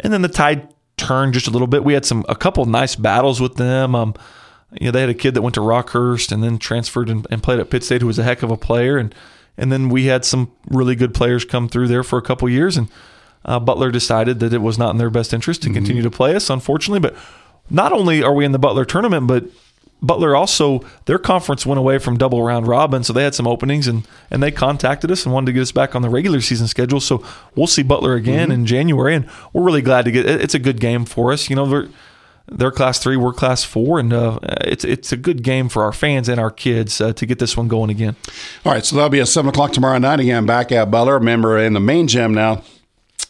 and 0.00 0.12
then 0.12 0.20
the 0.20 0.28
tide 0.28 0.68
turned 0.98 1.32
just 1.32 1.46
a 1.46 1.50
little 1.50 1.66
bit. 1.66 1.82
We 1.82 1.94
had 1.94 2.04
some 2.04 2.24
a 2.28 2.34
couple 2.34 2.66
nice 2.66 2.96
battles 2.96 3.40
with 3.40 3.54
them. 3.54 3.94
Um, 3.94 4.14
you 4.72 4.86
know, 4.86 4.90
they 4.90 5.00
had 5.00 5.08
a 5.08 5.14
kid 5.14 5.34
that 5.34 5.42
went 5.42 5.54
to 5.54 5.60
Rockhurst 5.60 6.32
and 6.32 6.42
then 6.42 6.58
transferred 6.58 7.08
and, 7.08 7.26
and, 7.30 7.42
played 7.42 7.60
at 7.60 7.70
Pitt 7.70 7.84
State, 7.84 8.00
who 8.00 8.06
was 8.06 8.18
a 8.18 8.24
heck 8.24 8.42
of 8.42 8.50
a 8.50 8.56
player, 8.56 8.98
and 8.98 9.14
and 9.56 9.72
then 9.72 9.88
we 9.88 10.06
had 10.06 10.24
some 10.24 10.52
really 10.68 10.94
good 10.94 11.14
players 11.14 11.44
come 11.44 11.68
through 11.68 11.88
there 11.88 12.02
for 12.02 12.18
a 12.18 12.22
couple 12.22 12.48
years, 12.48 12.76
and 12.76 12.88
uh, 13.44 13.58
Butler 13.58 13.90
decided 13.90 14.40
that 14.40 14.52
it 14.52 14.58
was 14.58 14.76
not 14.76 14.90
in 14.90 14.98
their 14.98 15.10
best 15.10 15.32
interest 15.32 15.62
to 15.62 15.68
mm-hmm. 15.68 15.76
continue 15.76 16.02
to 16.02 16.10
play 16.10 16.34
us, 16.34 16.50
unfortunately. 16.50 17.00
But 17.00 17.16
not 17.70 17.92
only 17.92 18.22
are 18.22 18.34
we 18.34 18.44
in 18.44 18.52
the 18.52 18.58
Butler 18.58 18.84
tournament, 18.84 19.26
but 19.26 19.44
Butler 20.02 20.36
also 20.36 20.84
their 21.06 21.18
conference 21.18 21.64
went 21.64 21.78
away 21.78 21.98
from 21.98 22.18
double 22.18 22.42
round 22.42 22.66
robin, 22.66 23.02
so 23.02 23.12
they 23.12 23.24
had 23.24 23.34
some 23.34 23.46
openings 23.46 23.86
and 23.86 24.06
and 24.30 24.42
they 24.42 24.50
contacted 24.50 25.10
us 25.10 25.24
and 25.24 25.32
wanted 25.32 25.46
to 25.46 25.52
get 25.52 25.62
us 25.62 25.72
back 25.72 25.94
on 25.94 26.02
the 26.02 26.10
regular 26.10 26.40
season 26.40 26.66
schedule. 26.66 27.00
So 27.00 27.24
we'll 27.54 27.66
see 27.66 27.82
Butler 27.82 28.14
again 28.14 28.48
mm-hmm. 28.48 28.60
in 28.60 28.66
January, 28.66 29.14
and 29.14 29.26
we're 29.52 29.62
really 29.64 29.82
glad 29.82 30.04
to 30.04 30.10
get. 30.10 30.26
It's 30.26 30.54
a 30.54 30.58
good 30.58 30.80
game 30.80 31.04
for 31.04 31.32
us. 31.32 31.48
You 31.48 31.56
know, 31.56 31.88
they're 32.48 32.70
class 32.70 32.98
three, 32.98 33.16
we're 33.16 33.32
class 33.32 33.64
four, 33.64 33.98
and 33.98 34.12
uh, 34.12 34.38
it's 34.62 34.84
it's 34.84 35.12
a 35.12 35.16
good 35.16 35.42
game 35.42 35.68
for 35.68 35.82
our 35.82 35.92
fans 35.92 36.28
and 36.28 36.40
our 36.40 36.50
kids 36.50 37.00
uh, 37.00 37.12
to 37.14 37.26
get 37.26 37.38
this 37.38 37.56
one 37.56 37.68
going 37.68 37.90
again. 37.90 38.16
All 38.64 38.72
right, 38.72 38.84
so 38.84 38.96
that'll 38.96 39.10
be 39.10 39.20
at 39.20 39.28
seven 39.28 39.48
o'clock 39.48 39.72
tomorrow 39.72 39.98
night 39.98 40.20
again 40.20 40.46
back 40.46 40.70
at 40.72 40.90
Butler. 40.90 41.14
Remember 41.14 41.58
in 41.58 41.72
the 41.72 41.80
main 41.80 42.08
gym 42.08 42.34
now 42.34 42.62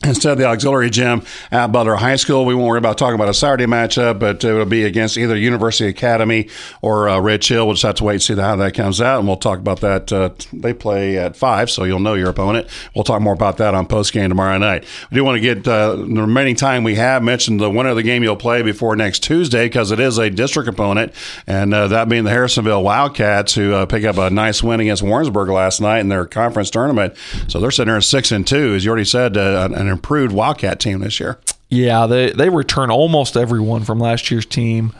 instead 0.05 0.33
of 0.33 0.39
the 0.39 0.45
auxiliary 0.45 0.91
gym 0.91 1.23
at 1.51 1.69
Butler 1.69 1.97
High 1.97 2.17
School. 2.17 2.45
We 2.45 2.55
won't 2.55 2.69
worry 2.69 2.79
about 2.79 2.99
talking 2.99 3.15
about 3.15 3.29
a 3.29 3.35
Saturday 3.35 3.67
matchup, 3.67 4.19
but 4.19 4.45
it'll 4.45 4.65
be 4.67 4.85
against 4.85 5.17
either 5.17 5.37
University 5.37 5.89
Academy 5.89 6.49
or 6.83 7.09
uh, 7.09 7.19
Rich 7.19 7.49
Hill. 7.49 7.67
We'll 7.67 7.75
just 7.75 7.85
have 7.85 7.95
to 7.97 8.05
wait 8.05 8.15
and 8.15 8.23
see 8.23 8.35
how 8.37 8.57
that 8.57 8.75
comes 8.75 9.01
out, 9.01 9.19
and 9.19 9.29
we'll 9.29 9.37
talk 9.39 9.59
about 9.59 9.81
that. 9.81 10.13
Uh, 10.13 10.31
they 10.53 10.75
play 10.75 11.19
at 11.19 11.37
five, 11.37 11.71
so 11.71 11.85
you'll 11.85 12.01
know 12.01 12.15
your 12.15 12.29
opponent. 12.29 12.69
We'll 12.95 13.05
talk 13.05 13.23
more 13.23 13.33
about 13.33 13.57
that 13.59 13.75
on 13.75 13.87
post 13.87 14.13
game 14.13 14.29
tomorrow 14.29 14.59
night. 14.59 14.85
We 15.11 15.17
do 15.17 15.25
want 15.25 15.37
to 15.37 15.41
get 15.41 15.67
uh, 15.67 15.97
the 15.97 16.05
remaining 16.05 16.57
time 16.57 16.85
we 16.85 16.97
have 16.97 17.23
mentioned 17.23 17.61
the 17.61 17.71
winner 17.71 17.91
of 17.91 17.97
the 17.97 18.03
game 18.03 18.23
you'll 18.23 18.37
play 18.37 18.63
before 18.63 18.97
next 18.97 19.23
Tuesday 19.23 19.67
because 19.67 19.91
it 19.91 20.01
is 20.01 20.19
a 20.19 20.29
district 20.29 20.69
opponent, 20.69 21.13
and 21.47 21.73
uh, 21.73 21.89
that 21.89 22.09
being 22.09 22.25
the 22.25 22.31
Harrisonville 22.31 22.83
Wildcats, 22.83 23.55
who 23.55 23.73
uh, 23.73 23.87
pick 23.87 24.05
up 24.05 24.19
a 24.19 24.31
nice 24.31 24.63
win 24.63 24.81
against 24.81 25.03
Warrensburg 25.03 25.49
last 25.49 25.81
night 25.81 26.01
in 26.01 26.09
their 26.09 26.27
conference 26.27 26.71
tournament. 26.71 27.15
So 27.49 27.61
they're 27.61 27.71
sitting 27.71 27.89
there 27.89 27.97
at 27.97 28.05
six 28.05 28.31
and 28.31 28.47
two, 28.47 28.75
as 28.75 28.85
you 28.85 28.91
already 28.91 29.05
said, 29.05 29.37
uh, 29.37 29.69
an 29.87 29.92
improved 29.92 30.33
Wildcat 30.33 30.81
team 30.81 31.01
this 31.01 31.20
year. 31.20 31.38
Yeah, 31.68 32.07
they 32.07 32.31
they 32.31 32.49
return 32.49 32.90
almost 32.90 33.37
everyone 33.37 33.85
from 33.85 33.99
last 33.99 34.31
year's 34.31 34.46
team, 34.46 34.92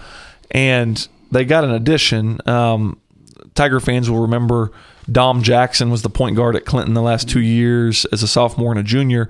and 0.51 1.07
they 1.31 1.45
got 1.45 1.65
an 1.65 1.71
addition. 1.71 2.41
Um, 2.47 3.01
Tiger 3.55 3.81
fans 3.81 4.11
will 4.11 4.21
remember 4.21 4.73
Dom 5.11 5.43
Jackson 5.43 5.91
was 5.91 6.03
the 6.03 6.11
point 6.11 6.37
guard 6.37 6.57
at 6.57 6.65
Clinton 6.65 6.95
the 6.95 7.03
last 7.03 7.29
two 7.29 7.41
years 7.41 8.05
as 8.07 8.23
a 8.23 8.29
sophomore 8.29 8.73
and 8.73 8.81
a 8.81 8.83
junior. 8.83 9.29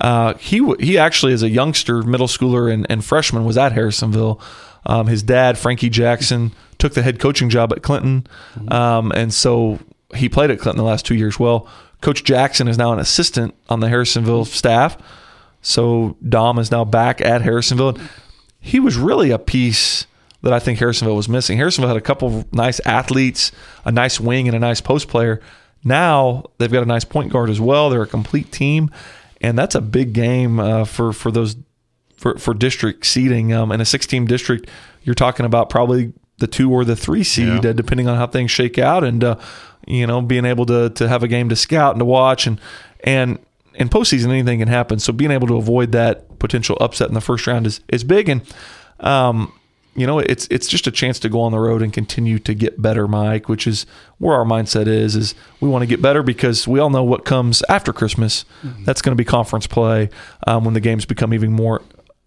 Uh, 0.00 0.34
he 0.34 0.64
he 0.78 0.96
actually, 0.96 1.32
as 1.32 1.42
a 1.42 1.48
youngster, 1.48 2.02
middle 2.02 2.28
schooler 2.28 2.72
and, 2.72 2.86
and 2.88 3.04
freshman, 3.04 3.44
was 3.44 3.58
at 3.58 3.72
Harrisonville. 3.72 4.40
Um, 4.86 5.08
his 5.08 5.24
dad, 5.24 5.58
Frankie 5.58 5.90
Jackson, 5.90 6.52
took 6.78 6.94
the 6.94 7.02
head 7.02 7.18
coaching 7.18 7.50
job 7.50 7.72
at 7.72 7.82
Clinton, 7.82 8.26
um, 8.68 9.10
and 9.12 9.34
so 9.34 9.80
he 10.14 10.28
played 10.28 10.50
at 10.50 10.60
Clinton 10.60 10.78
the 10.78 10.88
last 10.88 11.04
two 11.04 11.16
years. 11.16 11.38
Well, 11.38 11.68
Coach 12.00 12.24
Jackson 12.24 12.68
is 12.68 12.78
now 12.78 12.92
an 12.92 12.98
assistant 12.98 13.54
on 13.68 13.80
the 13.80 13.88
Harrisonville 13.88 14.46
staff. 14.46 14.96
So 15.62 16.16
Dom 16.26 16.58
is 16.58 16.70
now 16.70 16.84
back 16.84 17.20
at 17.20 17.42
Harrisonville. 17.42 18.00
He 18.60 18.80
was 18.80 18.96
really 18.96 19.30
a 19.30 19.38
piece 19.38 20.06
that 20.42 20.52
I 20.52 20.58
think 20.58 20.78
Harrisonville 20.78 21.16
was 21.16 21.28
missing. 21.28 21.58
Harrisonville 21.58 21.88
had 21.88 21.96
a 21.96 22.00
couple 22.02 22.44
nice 22.52 22.80
athletes, 22.86 23.50
a 23.84 23.90
nice 23.90 24.20
wing, 24.20 24.46
and 24.46 24.56
a 24.56 24.60
nice 24.60 24.80
post 24.80 25.08
player. 25.08 25.40
Now 25.82 26.44
they've 26.58 26.70
got 26.70 26.82
a 26.82 26.86
nice 26.86 27.04
point 27.04 27.32
guard 27.32 27.50
as 27.50 27.60
well. 27.60 27.90
They're 27.90 28.02
a 28.02 28.06
complete 28.06 28.52
team, 28.52 28.90
and 29.40 29.58
that's 29.58 29.74
a 29.74 29.80
big 29.80 30.12
game 30.12 30.60
uh, 30.60 30.84
for 30.84 31.12
for 31.12 31.30
those 31.30 31.56
for, 32.16 32.38
for 32.38 32.54
district 32.54 33.06
seeding. 33.06 33.52
Um, 33.52 33.72
in 33.72 33.80
a 33.80 33.84
six 33.84 34.06
team 34.06 34.26
district, 34.26 34.68
you're 35.02 35.14
talking 35.14 35.46
about 35.46 35.70
probably 35.70 36.12
the 36.38 36.46
two 36.46 36.70
or 36.72 36.84
the 36.84 36.96
three 36.96 37.24
seed, 37.24 37.64
Yeah. 37.64 37.70
uh, 37.70 37.72
depending 37.72 38.08
on 38.08 38.16
how 38.16 38.26
things 38.26 38.50
shake 38.50 38.78
out, 38.78 39.04
and 39.04 39.22
uh, 39.24 39.36
you 39.86 40.06
know 40.06 40.20
being 40.22 40.44
able 40.44 40.66
to 40.66 40.90
to 40.90 41.08
have 41.08 41.22
a 41.22 41.28
game 41.28 41.48
to 41.48 41.56
scout 41.56 41.92
and 41.94 42.00
to 42.00 42.04
watch, 42.04 42.46
and 42.46 42.60
and 43.04 43.38
in 43.74 43.88
postseason 43.88 44.28
anything 44.30 44.58
can 44.58 44.68
happen. 44.68 44.98
So 44.98 45.12
being 45.12 45.30
able 45.30 45.46
to 45.48 45.56
avoid 45.56 45.92
that 45.92 46.38
potential 46.38 46.76
upset 46.80 47.08
in 47.08 47.14
the 47.14 47.20
first 47.20 47.46
round 47.46 47.66
is 47.66 47.80
is 47.88 48.04
big, 48.04 48.28
and 48.28 48.42
um, 49.00 49.52
you 49.94 50.06
know 50.06 50.18
it's 50.18 50.46
it's 50.50 50.68
just 50.68 50.86
a 50.86 50.90
chance 50.90 51.18
to 51.20 51.28
go 51.28 51.40
on 51.40 51.52
the 51.52 51.58
road 51.58 51.82
and 51.82 51.92
continue 51.92 52.38
to 52.40 52.54
get 52.54 52.80
better, 52.80 53.08
Mike. 53.08 53.48
Which 53.48 53.66
is 53.66 53.86
where 54.18 54.36
our 54.36 54.44
mindset 54.44 54.86
is 54.86 55.16
is 55.16 55.34
we 55.60 55.68
want 55.68 55.82
to 55.82 55.86
get 55.86 56.00
better 56.02 56.22
because 56.22 56.66
we 56.68 56.78
all 56.78 56.90
know 56.90 57.04
what 57.04 57.24
comes 57.24 57.62
after 57.68 57.92
Christmas. 57.92 58.44
That's 58.84 59.02
going 59.02 59.12
to 59.16 59.16
be 59.20 59.24
conference 59.24 59.66
play 59.66 60.10
um, 60.46 60.64
when 60.64 60.74
the 60.74 60.80
games 60.80 61.04
become 61.04 61.34
even 61.34 61.52
more 61.52 61.82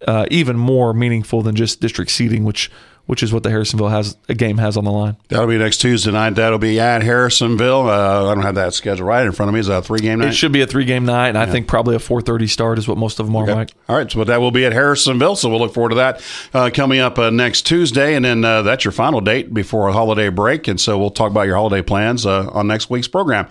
uh, 0.06 0.26
even 0.30 0.56
more 0.56 0.92
meaningful 0.92 1.42
than 1.42 1.54
just 1.54 1.80
district 1.80 2.10
seeding, 2.10 2.44
which 2.44 2.70
which 3.06 3.22
is 3.22 3.32
what 3.32 3.42
the 3.42 3.48
Harrisonville 3.50 3.90
has 3.90 4.16
a 4.28 4.34
game 4.34 4.58
has 4.58 4.76
on 4.76 4.84
the 4.84 4.90
line. 4.92 5.16
That'll 5.28 5.46
be 5.46 5.58
next 5.58 5.78
Tuesday 5.78 6.12
night. 6.12 6.30
That'll 6.36 6.58
be 6.58 6.78
at 6.80 7.02
Harrisonville. 7.02 7.86
Uh, 7.88 8.30
I 8.30 8.34
don't 8.34 8.42
have 8.44 8.54
that 8.54 8.74
schedule 8.74 9.06
right 9.06 9.26
in 9.26 9.32
front 9.32 9.48
of 9.48 9.54
me. 9.54 9.60
Is 9.60 9.66
that 9.66 9.78
a 9.78 9.82
three 9.82 10.00
game 10.00 10.20
night? 10.20 10.28
It 10.28 10.34
should 10.34 10.52
be 10.52 10.62
a 10.62 10.66
three 10.66 10.84
game 10.84 11.04
night, 11.04 11.28
and 11.28 11.38
I 11.38 11.46
think 11.46 11.66
probably 11.68 11.94
a 11.96 11.98
four 11.98 12.20
thirty 12.22 12.46
start 12.46 12.78
is 12.78 12.86
what 12.86 12.98
most 12.98 13.20
of 13.20 13.26
them 13.26 13.36
are, 13.36 13.42
Okay. 13.44 13.54
Mike. 13.54 13.72
All 13.88 13.96
right, 13.96 14.10
so 14.10 14.18
but 14.18 14.28
that 14.28 14.40
will 14.40 14.50
be 14.50 14.64
at 14.64 14.72
Harrisonville. 14.72 15.36
So 15.36 15.48
we'll 15.48 15.58
look 15.60 15.74
forward 15.74 15.90
to 15.90 15.94
that 15.96 16.22
uh, 16.54 16.70
coming 16.72 17.00
up 17.00 17.18
uh, 17.18 17.30
next 17.30 17.62
Tuesday, 17.62 18.14
and 18.14 18.24
then 18.24 18.44
uh, 18.44 18.62
that's 18.62 18.84
your 18.84 18.92
final 18.92 19.20
date 19.20 19.52
before 19.52 19.88
a 19.88 19.92
holiday 19.92 20.28
break. 20.28 20.68
And 20.68 20.80
so 20.80 20.98
we'll 20.98 21.10
talk 21.10 21.30
about 21.30 21.42
your 21.42 21.56
holiday 21.56 21.82
plans 21.82 22.24
uh, 22.24 22.48
on 22.52 22.66
next 22.66 22.88
week's 22.90 23.08
program. 23.08 23.48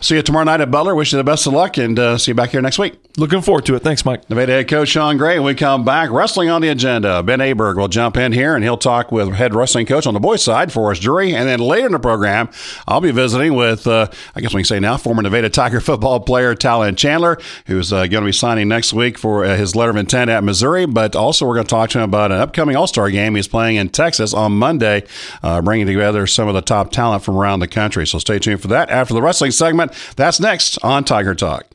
See 0.00 0.16
you 0.16 0.22
tomorrow 0.22 0.44
night 0.44 0.60
at 0.60 0.70
Butler. 0.70 0.94
Wish 0.94 1.12
you 1.12 1.16
the 1.18 1.24
best 1.24 1.46
of 1.46 1.52
luck, 1.52 1.76
and 1.76 1.98
uh, 1.98 2.18
see 2.18 2.30
you 2.30 2.34
back 2.34 2.50
here 2.50 2.60
next 2.62 2.78
week. 2.78 3.01
Looking 3.18 3.42
forward 3.42 3.66
to 3.66 3.74
it. 3.74 3.80
Thanks, 3.82 4.06
Mike. 4.06 4.30
Nevada 4.30 4.52
head 4.52 4.68
coach 4.68 4.88
Shaun 4.88 5.18
Gray. 5.18 5.38
When 5.38 5.48
we 5.48 5.54
come 5.54 5.84
back, 5.84 6.10
wrestling 6.10 6.48
on 6.48 6.62
the 6.62 6.68
agenda. 6.68 7.22
Ben 7.22 7.40
Aberg 7.40 7.76
will 7.76 7.88
jump 7.88 8.16
in 8.16 8.32
here 8.32 8.54
and 8.54 8.64
he'll 8.64 8.78
talk 8.78 9.12
with 9.12 9.34
head 9.34 9.54
wrestling 9.54 9.84
coach 9.84 10.06
on 10.06 10.14
the 10.14 10.20
boys' 10.20 10.42
side, 10.42 10.72
Forrest 10.72 11.02
Drury. 11.02 11.34
And 11.34 11.46
then 11.46 11.60
later 11.60 11.84
in 11.84 11.92
the 11.92 11.98
program, 11.98 12.48
I'll 12.88 13.02
be 13.02 13.10
visiting 13.10 13.54
with, 13.54 13.86
uh, 13.86 14.08
I 14.34 14.40
guess 14.40 14.54
we 14.54 14.62
can 14.62 14.64
say 14.64 14.80
now, 14.80 14.96
former 14.96 15.20
Nevada 15.20 15.50
Tiger 15.50 15.80
football 15.82 16.20
player 16.20 16.54
Talon 16.54 16.96
Chandler, 16.96 17.38
who's 17.66 17.92
uh, 17.92 18.06
going 18.06 18.22
to 18.22 18.28
be 18.28 18.32
signing 18.32 18.68
next 18.68 18.94
week 18.94 19.18
for 19.18 19.44
uh, 19.44 19.58
his 19.58 19.76
letter 19.76 19.90
of 19.90 19.96
intent 19.96 20.30
at 20.30 20.42
Missouri. 20.42 20.86
But 20.86 21.14
also, 21.14 21.46
we're 21.46 21.56
going 21.56 21.66
to 21.66 21.70
talk 21.70 21.90
to 21.90 21.98
him 21.98 22.04
about 22.04 22.32
an 22.32 22.38
upcoming 22.38 22.76
All 22.76 22.86
Star 22.86 23.10
game 23.10 23.34
he's 23.34 23.46
playing 23.46 23.76
in 23.76 23.90
Texas 23.90 24.32
on 24.32 24.52
Monday, 24.52 25.04
uh, 25.42 25.60
bringing 25.60 25.86
together 25.86 26.26
some 26.26 26.48
of 26.48 26.54
the 26.54 26.62
top 26.62 26.90
talent 26.90 27.24
from 27.24 27.36
around 27.36 27.60
the 27.60 27.68
country. 27.68 28.06
So 28.06 28.18
stay 28.18 28.38
tuned 28.38 28.62
for 28.62 28.68
that. 28.68 28.88
After 28.88 29.12
the 29.12 29.20
wrestling 29.20 29.50
segment, 29.50 29.92
that's 30.16 30.40
next 30.40 30.82
on 30.82 31.04
Tiger 31.04 31.34
Talk. 31.34 31.66